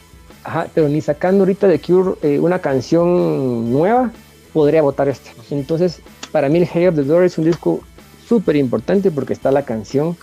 [0.74, 4.12] pero ni sacando ahorita de Cure eh, una canción nueva,
[4.53, 5.30] podría votar esta.
[5.51, 7.80] Entonces, para mí el Hey of the Door es un disco
[8.26, 10.16] súper importante porque está la canción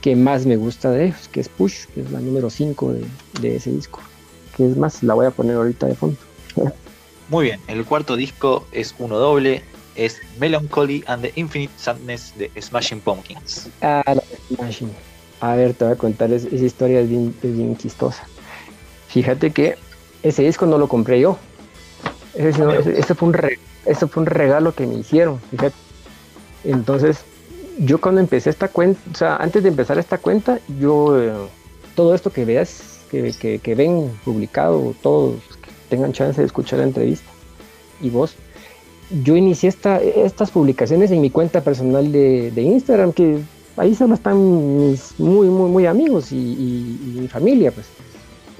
[0.00, 2.94] que más me gusta de ellos, que es Push, que es la número 5
[3.40, 4.00] de, ese disco.
[4.56, 6.16] Que es más, la voy a poner ahorita de fondo.
[7.28, 9.62] Muy bien, el cuarto disco es uno doble,
[9.94, 13.68] es Melancholy and the Infinite Sadness de Smashing Pumpkins.
[13.82, 14.90] Ah, la Smashing.
[15.40, 18.26] A ver, te voy a contar, esa historia es bien, bien chistosa.
[19.10, 19.76] Fíjate que
[20.22, 21.36] ese disco no lo compré yo.
[22.34, 23.36] Ese, fue un
[23.84, 25.74] ese fue un regalo que me hicieron, fíjate.
[26.62, 27.24] Entonces,
[27.78, 31.32] yo cuando empecé esta cuenta, o sea, antes de empezar esta cuenta, yo, eh,
[31.96, 36.84] todo esto que veas, que, que, ven publicado, todos que tengan chance de escuchar la
[36.84, 37.28] entrevista,
[38.00, 38.36] y vos,
[39.24, 43.40] yo inicié esta, estas publicaciones en mi cuenta personal de, de Instagram, que
[43.76, 47.86] ahí solo están mis muy, muy, muy amigos y, mi familia, pues.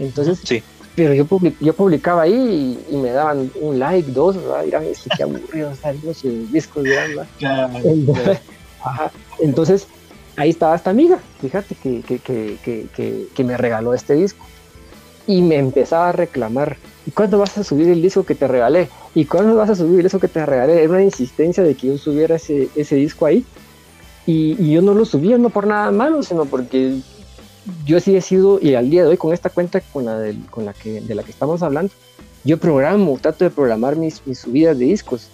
[0.00, 0.62] Entonces, sí.
[0.96, 1.26] pero yo,
[1.60, 4.64] yo publicaba ahí y, me daban un like, dos, ¿verdad?
[4.64, 5.72] Dirán, es que qué aburrido,
[6.02, 7.26] los discos, ¿verdad?
[7.38, 7.72] Claro,
[9.40, 9.86] entonces,
[10.36, 14.44] ahí estaba esta amiga, fíjate, que, que, me regaló este disco.
[15.26, 16.76] Y me empezaba a reclamar,
[17.06, 18.88] ¿y cuándo vas a subir el disco que te regalé?
[19.14, 20.82] ¿Y cuándo vas a subir el disco que te regalé?
[20.82, 23.44] Era una insistencia de que yo subiera ese, ese disco ahí.
[24.26, 26.96] Y, yo no lo subía, no por nada malo, sino porque
[27.84, 30.36] yo sí he sido, y al día de hoy con esta cuenta con la, de,
[30.50, 31.92] con la que, de la que estamos hablando,
[32.44, 35.28] yo programo, trato de programar mis, mis subidas de discos.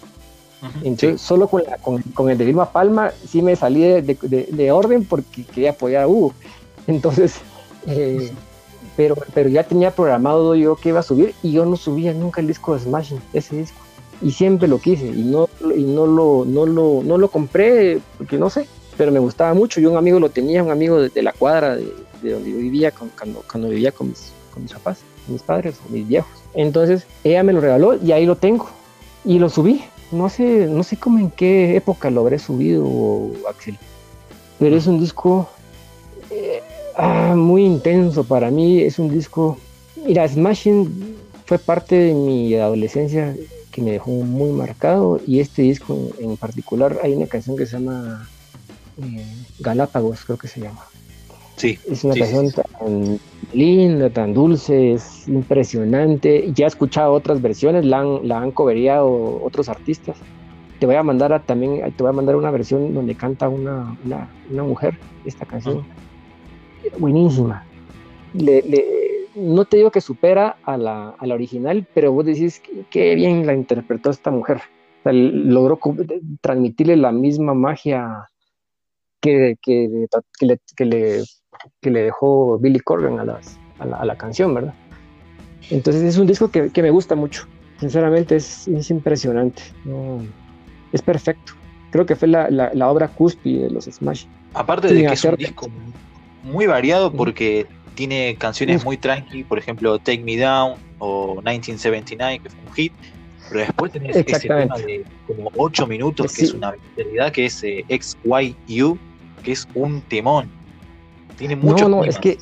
[0.82, 1.62] Entonces, solo con,
[2.14, 6.32] con, el de Vilma Palma sí me salí de, orden porque quería apoyar a Hugo.
[6.86, 7.36] Entonces,
[7.86, 8.32] eh,
[8.96, 12.40] pero, pero ya tenía programado yo que iba a subir y yo no subía nunca
[12.40, 13.78] el disco de Smashing, ese disco.
[14.22, 18.38] Y siempre lo quise y no, y no, lo, no, lo, no lo compré porque
[18.38, 18.66] no sé,
[18.96, 19.78] pero me gustaba mucho.
[19.80, 23.42] Yo un amigo lo tenía, un amigo de, la cuadra de, donde yo vivía cuando,
[23.50, 24.98] cuando vivía con mis, con mis papás,
[25.28, 26.30] mis padres, mis viejos.
[26.54, 28.68] Entonces ella me lo regaló y ahí lo tengo.
[29.24, 33.76] Y lo subí no sé, no sé cómo en qué época lo habré subido, Axel,
[34.58, 35.48] pero es un disco
[36.30, 36.62] eh,
[36.96, 39.58] ah, muy intenso para mí, es un disco,
[40.06, 43.34] mira, Smashing fue parte de mi adolescencia
[43.70, 47.72] que me dejó muy marcado y este disco en, particular hay una canción que se
[47.72, 48.28] llama
[49.02, 49.26] eh,
[49.58, 50.84] Galápagos, creo que se llama.
[51.56, 51.78] Sí.
[51.90, 53.18] Es una canción tan
[53.52, 56.52] linda, tan dulce, es impresionante.
[56.54, 60.18] Ya he escuchado otras versiones, la han, la han cobereado otros artistas.
[60.78, 63.96] Te voy a mandar a, también, te voy a mandar una versión donde canta una,
[64.04, 65.84] una, mujer esta canción.
[66.98, 67.64] Buenísima.
[69.34, 73.46] no te digo que supera a la, a la original, pero vos decís qué bien
[73.46, 74.60] la interpretó esta mujer.
[75.04, 75.80] logró
[76.42, 78.28] transmitirle la misma magia
[79.22, 80.06] que, que,
[80.40, 81.22] le, que, le,
[81.80, 84.74] que le dejó Billy Corgan a, las, a, la, canción, ¿verdad?
[85.70, 87.46] Entonces es un disco que, que me gusta mucho.
[87.80, 89.62] Sinceramente es, es impresionante.
[90.92, 91.52] es perfecto.
[91.90, 94.26] Creo que fue la, la, obra cúspide de los Smash.
[94.54, 95.68] Aparte de que es un disco
[96.42, 102.50] muy variado porque tiene canciones muy tranqui, por ejemplo Take Me Down o 1979, que
[102.50, 102.92] fue un hit,
[103.48, 107.62] pero después tenés ese tema de como 8 minutos, que es una bestialidad, que es
[107.62, 108.98] eh, XYU,
[109.42, 110.48] que es un temón.
[111.38, 112.38] Tiene mucho No, no, es que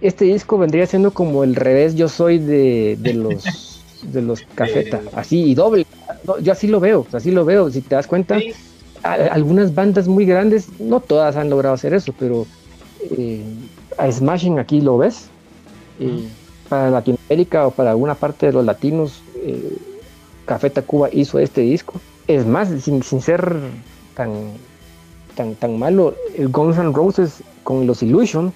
[0.00, 3.44] este disco vendría siendo como el revés, yo soy de, de los
[4.02, 5.86] de los cafetas, así y doble.
[6.42, 8.38] yo así lo veo, así lo veo, si te das cuenta.
[9.02, 12.46] algunas bandas muy grandes, no todas han logrado hacer eso, pero
[13.16, 13.42] eh,
[13.98, 15.28] a Smashing aquí lo ves.
[15.98, 16.28] Eh,
[16.68, 19.76] para Latinoamérica o para alguna parte de los latinos, eh,
[20.46, 22.00] Café Tacuba hizo este disco.
[22.26, 23.56] Es más, sin, ser
[24.14, 24.50] tan,
[25.36, 28.52] tan, tan malo, el Guns N' Roses con los Illusion,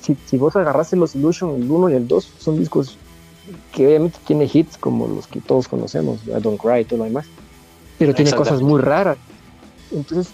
[0.00, 2.96] si, si vos agarraste los Illusion, el 1 y el 2, son discos
[3.72, 7.04] que obviamente tiene hits como los que todos conocemos, I Don't Cry y todo lo
[7.04, 7.26] demás,
[7.98, 9.18] pero tiene cosas muy raras.
[9.90, 10.32] Entonces,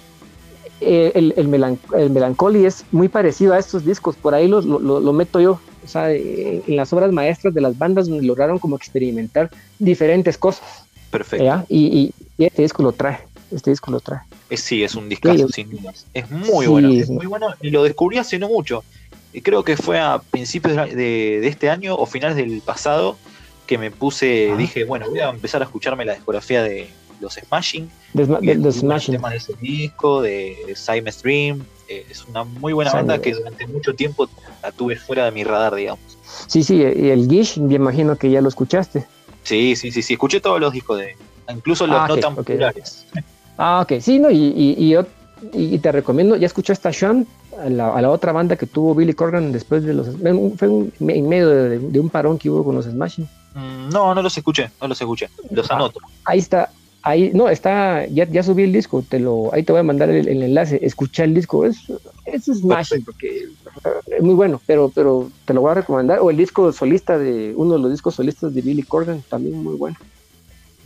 [0.82, 5.40] eh, el, el, Melancholy es muy parecido a estos discos, por ahí lo, lo, meto
[5.40, 5.58] yo.
[5.82, 10.84] O sea, en, las obras maestras de las bandas lograron como experimentar diferentes cosas.
[11.10, 11.64] Perfecto.
[11.70, 13.20] Y, y, este disco lo trae.
[13.50, 14.20] Este disco lo trae.
[14.56, 16.06] Sí, es un discazo sin dudas.
[16.14, 18.84] Es muy bueno, es muy bueno y lo descubrí hace no mucho.
[19.32, 23.16] Y creo que fue a principios de, de, este año o finales del pasado
[23.66, 26.88] que me puse, dije, bueno, voy a empezar a escucharme la discografía de,
[27.20, 27.90] los Smashing.
[28.12, 29.14] De, los Smashing.
[29.14, 31.64] El tema de ese disco, de Simon Stream.
[31.88, 34.28] Eh, es una muy buena banda que durante mucho tiempo
[34.62, 36.18] la tuve fuera de mi radar, digamos.
[36.46, 39.06] Sí, sí, y el Gish, me imagino que ya lo escuchaste.
[39.42, 41.16] Sí, sí, sí, sí, escuché todos los discos de
[41.50, 43.06] incluso los ah, no tan populares.
[43.58, 44.96] Ah, ok, sí, no, y, y,
[45.52, 47.26] y, te recomiendo, ya escuchaste a Sean,
[47.60, 50.06] a la, a la, otra banda que tuvo Billy Corgan después de los.
[50.56, 53.28] Fue en medio de, de, un parón que hubo con los Smashing.
[53.54, 56.00] Mm, no, no los escuché, no los escuché, los ah, anoto.
[56.24, 56.70] Ahí está,
[57.02, 60.10] Ahí, no, está, ya, ya subí el disco, te lo, ahí te voy a mandar
[60.10, 61.78] el, enlace, escucha el disco, es,
[62.26, 63.46] es Smash, porque
[64.06, 67.54] es muy bueno, pero, pero te lo voy a recomendar, o el disco solista de,
[67.56, 69.96] uno de los discos solistas de Billy Corgan, también muy bueno.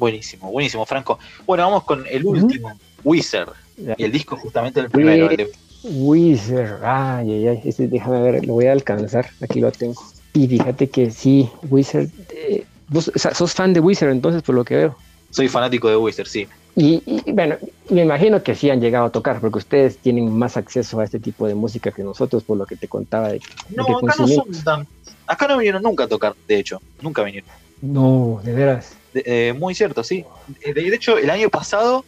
[0.03, 1.21] Buenísimo, buenísimo, Franco.
[1.47, 3.53] Bueno, vamos con el último, Wizard,
[3.97, 5.31] y el disco justamente el primero.
[5.31, 5.49] El
[5.85, 10.03] Wizard, ay, ay, ay, este, déjame ver, lo voy a alcanzar, aquí lo tengo.
[10.33, 14.75] Y fíjate que sí, Wizard, eh, vos sos fan de Wizard entonces, por lo que
[14.75, 14.97] veo.
[15.31, 16.49] Soy fanático de Wizard, sí.
[16.75, 17.01] Y,
[17.31, 17.55] bueno,
[17.89, 21.21] me imagino que sí han llegado a tocar, porque ustedes tienen más acceso a este
[21.21, 23.29] tipo de música que nosotros, por lo que te contaba.
[23.29, 24.89] De, no, acá no son tan...
[25.29, 27.49] Acá no vinieron nunca a tocar, de hecho, nunca vinieron.
[27.81, 28.97] No, de veras.
[29.15, 30.25] Eh, muy cierto, sí.
[30.65, 32.05] De, hecho, el año pasado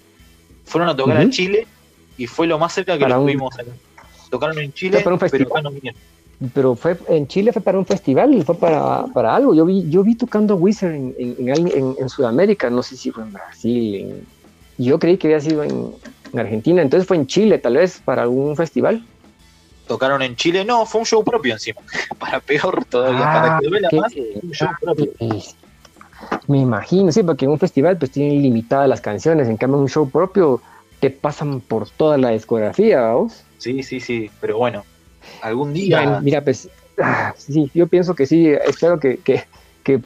[0.65, 1.67] fueron a tocar a Chile
[2.17, 3.55] y fue lo más cerca que tuvimos.
[4.31, 6.01] Tocaron en Chile, pero, pero acá no vinieron
[6.53, 9.55] pero fue en Chile fue para un festival, fue para, para algo.
[9.55, 13.33] Yo vi, yo vi tocando Wizard en, en, en, Sudamérica, no sé si fue en
[13.33, 14.27] Brasil.
[14.79, 15.93] yo creí que había sido en,
[16.37, 19.05] Argentina, entonces fue en Chile, tal vez, para algún festival.
[19.87, 21.81] Tocaron en Chile, no, fue un show propio encima,
[22.19, 25.13] para peor todavía, para que duela más, un show propio.
[26.49, 29.83] Me imagino, sí, porque en un festival pues tienen limitadas las canciones, en cambio en
[29.83, 30.61] un show propio
[31.01, 33.43] te pasan por toda la discografía, ¿vos?
[33.59, 34.85] Sí, sí, sí, pero bueno,
[35.43, 36.21] algún día.
[36.23, 36.69] mira, pues,
[36.99, 39.45] ah, sí, yo pienso que sí, espero que, que,
[39.83, 40.01] que,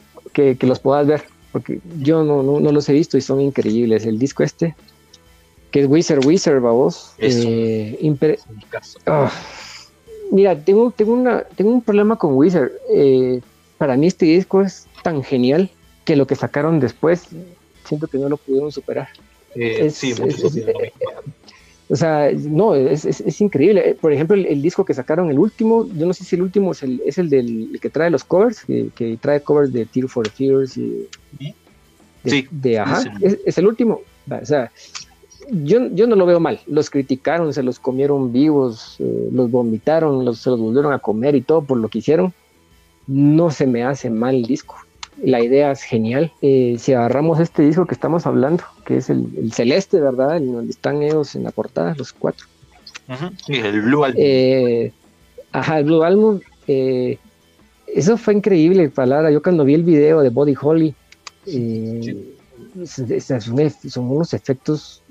[0.57, 4.05] que, los puedas ver, porque yo no, no, no, los he visto y son increíbles.
[4.05, 4.75] El disco este,
[5.71, 7.13] que es Wizard Wizard, vamos.
[7.17, 7.97] Eh,
[9.05, 9.31] ah,
[10.31, 12.71] mira, tengo, tengo, una, tengo un problema con Wizard.
[12.93, 13.41] Eh,
[13.77, 15.71] para mí este disco es tan genial
[16.05, 17.27] que lo que sacaron después
[17.85, 19.09] siento que no lo pudieron superar.
[19.55, 20.55] Eh, sí, muchos
[21.91, 23.89] o sea, no, es, es, increíble.
[23.89, 26.71] Eh, por ejemplo, el, disco que sacaron, el último, yo no sé si el último
[26.71, 30.29] es el, es el del que trae los covers, que, trae covers de Tear for
[30.29, 31.07] Fears y
[32.23, 34.01] de, sí, de ajá, es, el último.
[34.29, 34.71] O sea,
[35.49, 36.59] yo, yo no lo veo mal.
[36.67, 41.33] Los criticaron, se los comieron vivos, eh, los vomitaron, los, se los volvieron a comer
[41.33, 42.33] y todo por lo que hicieron.
[43.07, 44.75] No se me hace mal el disco
[45.23, 46.31] la idea es genial.
[46.41, 50.37] Eh, si agarramos este disco que estamos hablando, que es el, celeste, ¿verdad?
[50.37, 52.47] En donde están ellos en la portada, los cuatro.
[53.45, 54.21] Sí, el Blue Album.
[54.23, 54.91] Eh,
[55.51, 56.39] ajá, el Blue Album.
[56.67, 57.17] Eh,
[57.87, 59.31] eso fue increíble, palabra.
[59.31, 60.93] Yo cuando vi el video de Body Holly,
[62.85, 65.01] son, unos efectos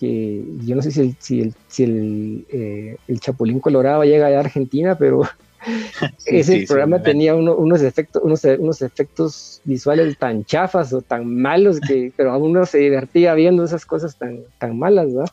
[0.00, 4.40] que yo no sé si el, si el, si el, el Chapulín Colorado llega a
[4.40, 5.28] Argentina, pero
[6.26, 12.12] ese programa tenía unos efectos, unos, unos, efectos visuales tan chafas o tan malos que,
[12.16, 15.30] pero a uno se divertía viendo esas cosas tan, tan malas, ¿verdad?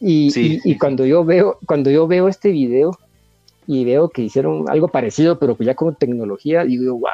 [0.00, 2.96] Y, cuando yo veo, cuando yo veo este video
[3.66, 7.10] y veo que hicieron algo parecido, pero ya con tecnología, digo, wow,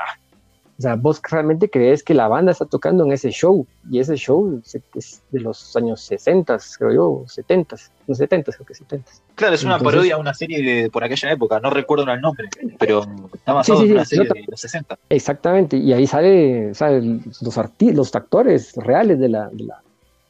[0.76, 4.16] o sea, vos realmente crees que la banda está tocando en ese show, y ese
[4.16, 4.60] show
[4.94, 7.76] es de los años 60, creo yo, 70,
[8.08, 9.10] los 70, creo que 70.
[9.36, 12.48] Claro, es una parodia a una serie de, por aquella época, no recuerdo el nombre,
[12.78, 14.98] pero está basado en una serie de los 60.
[15.10, 16.72] Exactamente, y ahí sale,
[17.40, 19.82] los, los actores reales de la, de la,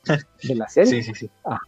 [0.42, 1.02] de la serie.
[1.02, 1.30] sí, sí, sí.
[1.46, 1.58] Ah,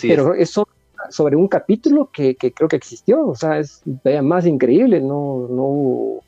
[0.00, 0.50] pero es.
[0.50, 0.68] eso
[1.08, 3.82] sobre un capítulo que, que, creo que existió, o sea, es
[4.22, 6.20] más increíble, no, no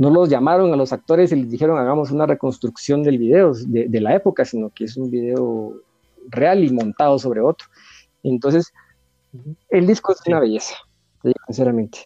[0.00, 4.00] no los llamaron a los actores y les dijeron hagamos una reconstrucción del video de,
[4.00, 5.74] la época, sino que es un video
[6.30, 7.68] real y montado sobre otro.
[8.22, 8.72] Entonces,
[9.68, 10.74] el disco es una belleza,
[11.46, 11.98] sinceramente.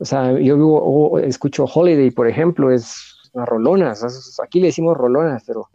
[0.00, 3.94] O sea, yo escucho Holiday, por ejemplo, es una rolona,
[4.42, 5.68] aquí le decimos rolonas, pero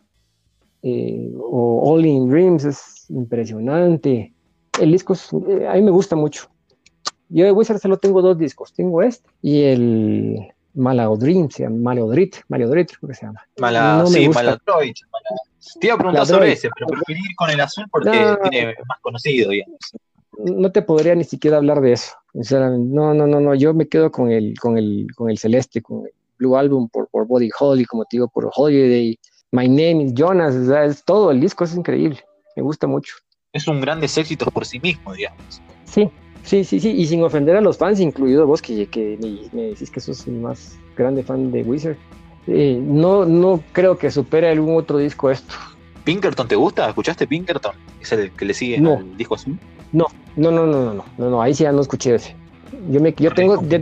[0.82, 4.34] eh, o All in Dreams es impresionante.
[4.82, 5.14] El disco
[5.48, 6.50] eh, a mí me gusta mucho.
[7.30, 12.38] Yo de Wizard solo tengo dos discos, tengo este y el Malaodrin, se llama Malaodrit,
[12.48, 13.42] Malaodrit creo que se llama.
[13.58, 14.98] Mala, sí, Maladroit.
[15.80, 18.10] Te iba a preguntar sobre ese, pero preferí ir con el azul porque
[18.50, 19.78] tiene más conocido, digamos.
[20.38, 24.12] No te podría ni siquiera hablar de eso, No, no, no, no, yo me quedo
[24.12, 27.86] con el, con el, con el celeste, con el Blue Album por, por Body Holly,
[27.86, 29.18] como te digo, por Holiday.
[29.52, 32.20] My Name is Jonas, es todo, el disco es increíble,
[32.56, 33.14] me gusta mucho.
[33.54, 35.62] Es un grandes éxitos por sí mismo, digamos.
[35.84, 36.10] Sí,
[36.44, 39.18] Sí, sí, sí, y sin ofender a los fans, incluido vos, que, que
[39.54, 41.96] me, decís que sos el más grande fan de Wizard,
[42.48, 45.54] eh, no, no creo que supere algún otro disco esto.
[46.04, 46.90] ¿Pinkerton te gusta?
[46.90, 47.74] ¿Escuchaste Pinkerton?
[48.02, 48.98] ¿Es el que le sigue no.
[48.98, 49.58] al disco azul?
[49.94, 52.36] No, no, no, no, no, no, no, ahí sí ya no escuché ese.
[52.90, 53.80] Yo, me, yo tengo, eh,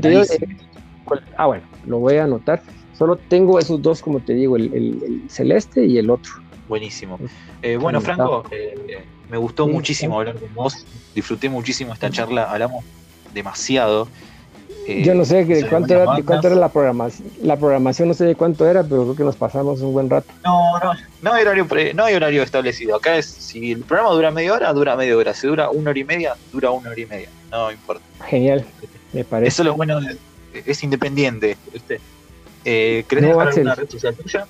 [1.37, 2.61] ah, bueno, lo voy a anotar.
[2.93, 6.31] Solo tengo esos dos, como te digo, el, celeste y el otro.
[6.71, 7.19] Buenísimo.
[7.61, 8.45] Eh, bueno, Franco,
[9.29, 12.85] me gustó muchísimo hablar con vos, disfruté muchísimo esta charla, hablamos
[13.33, 14.07] demasiado.
[14.87, 18.35] Eh, Yo no sé cuánto, era, cuánto era la programación, la programación no sé de
[18.35, 20.31] cuánto era, pero creo que nos pasamos un buen rato.
[20.45, 22.95] No, no, no hay horario, no hay horario establecido.
[22.95, 25.33] Acá es, si el programa dura media hora, dura media hora.
[25.33, 27.27] Si dura una hora y media, dura una hora y media.
[27.51, 28.05] No importa.
[28.27, 28.63] Genial,
[29.11, 29.49] me parece.
[29.49, 29.99] Eso es lo bueno,
[30.53, 31.57] es independiente.
[32.63, 34.47] Eh, ¿Querés dejar alguna red social tuya?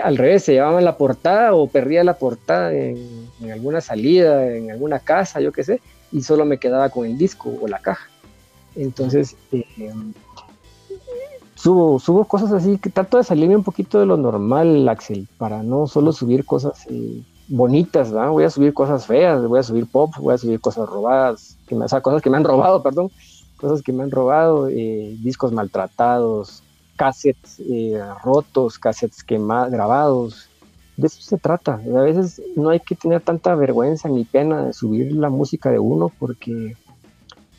[0.03, 4.71] al revés, se llevaba la portada o perdía la portada en, en, alguna salida, en
[4.71, 5.81] alguna casa, yo qué sé,
[6.13, 8.09] y solo me quedaba con el disco o la caja.
[8.75, 9.65] Entonces, eh,
[11.55, 15.63] subo, subo cosas así que trato de salirme un poquito de lo normal, Axel, para
[15.63, 18.31] no solo subir cosas eh, bonitas, ¿verdad?
[18.31, 21.75] voy a subir cosas feas, voy a subir pop, voy a subir cosas robadas, que
[21.75, 23.11] me, o cosas que me han robado, perdón,
[23.57, 26.63] cosas que me han robado, eh, discos maltratados,
[26.97, 27.61] cassettes
[28.23, 30.49] rotos, cassettes quemados, grabados,
[30.97, 31.75] de eso se trata.
[31.75, 35.79] A veces no hay que tener tanta vergüenza ni pena de subir la música de
[35.79, 36.77] uno porque,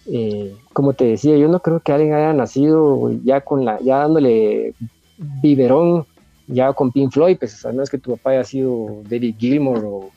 [0.07, 3.99] eh, como te decía, yo no creo que alguien haya nacido ya con la, ya
[3.99, 4.73] dándole
[5.18, 6.05] biberón,
[6.47, 10.09] ya con Pink Floyd, pues no es que tu papá haya sido David Gilmour o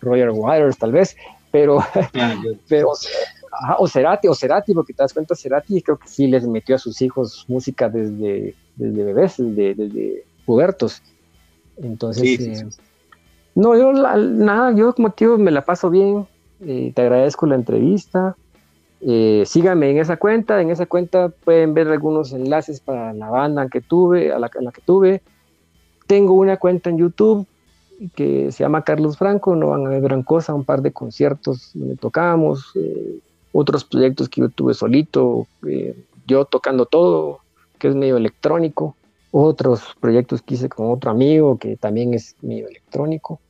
[0.00, 1.16] Roger Waters tal vez,
[1.50, 1.78] pero,
[2.68, 2.92] pero
[3.78, 6.78] o Cerati, o Cerati, porque te das cuenta, Cerati creo que sí les metió a
[6.78, 11.02] sus hijos música desde, desde bebés, desde, desde pubertos.
[11.82, 12.66] Entonces, eh,
[13.54, 16.26] no, yo nada, yo como tío me la paso bien,
[16.60, 18.36] eh, te agradezco la entrevista.
[19.02, 23.68] Eh, síganme en esa cuenta, en esa cuenta pueden ver algunos enlaces para la banda
[23.68, 25.22] que tuve, a la, que tuve.
[26.06, 27.46] Tengo una cuenta en YouTube
[28.14, 31.70] que se llama Carlos Franco, no van a ver gran cosa, un par de conciertos
[31.74, 32.72] donde tocamos,
[33.52, 35.46] otros proyectos que yo tuve solito,
[36.26, 37.40] yo tocando todo,
[37.78, 38.96] que es medio electrónico
[39.30, 43.40] otros proyectos que hice con otro amigo que también es medio electrónico.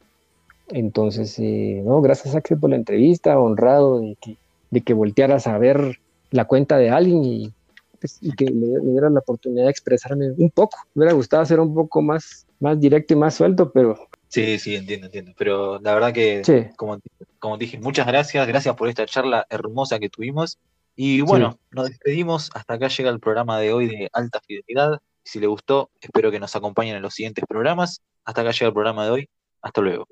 [0.68, 4.36] Entonces, eh, no, gracias Axel por la entrevista, honrado de que,
[4.70, 6.00] de que voltearas a ver
[6.30, 7.52] la cuenta de alguien y
[8.00, 10.78] pues, y que me, me, diera la oportunidad de expresarme un poco.
[10.94, 14.08] Me hubiera gustado ser un poco más, más directo y más suelto, pero...
[14.28, 15.32] Sí, sí, entiendo, entiendo.
[15.36, 16.72] Pero la verdad que, sí.
[16.76, 16.98] como,
[17.38, 20.58] como dije, muchas gracias, gracias por esta charla hermosa que tuvimos.
[20.96, 21.58] Y bueno, sí.
[21.72, 22.50] nos despedimos.
[22.54, 25.00] Hasta acá llega el programa de hoy de Alta Fidelidad.
[25.24, 28.02] Si le gustó, espero que nos acompañen en los siguientes programas.
[28.24, 29.28] Hasta acá llega el programa de hoy.
[29.62, 30.06] Hasta luego.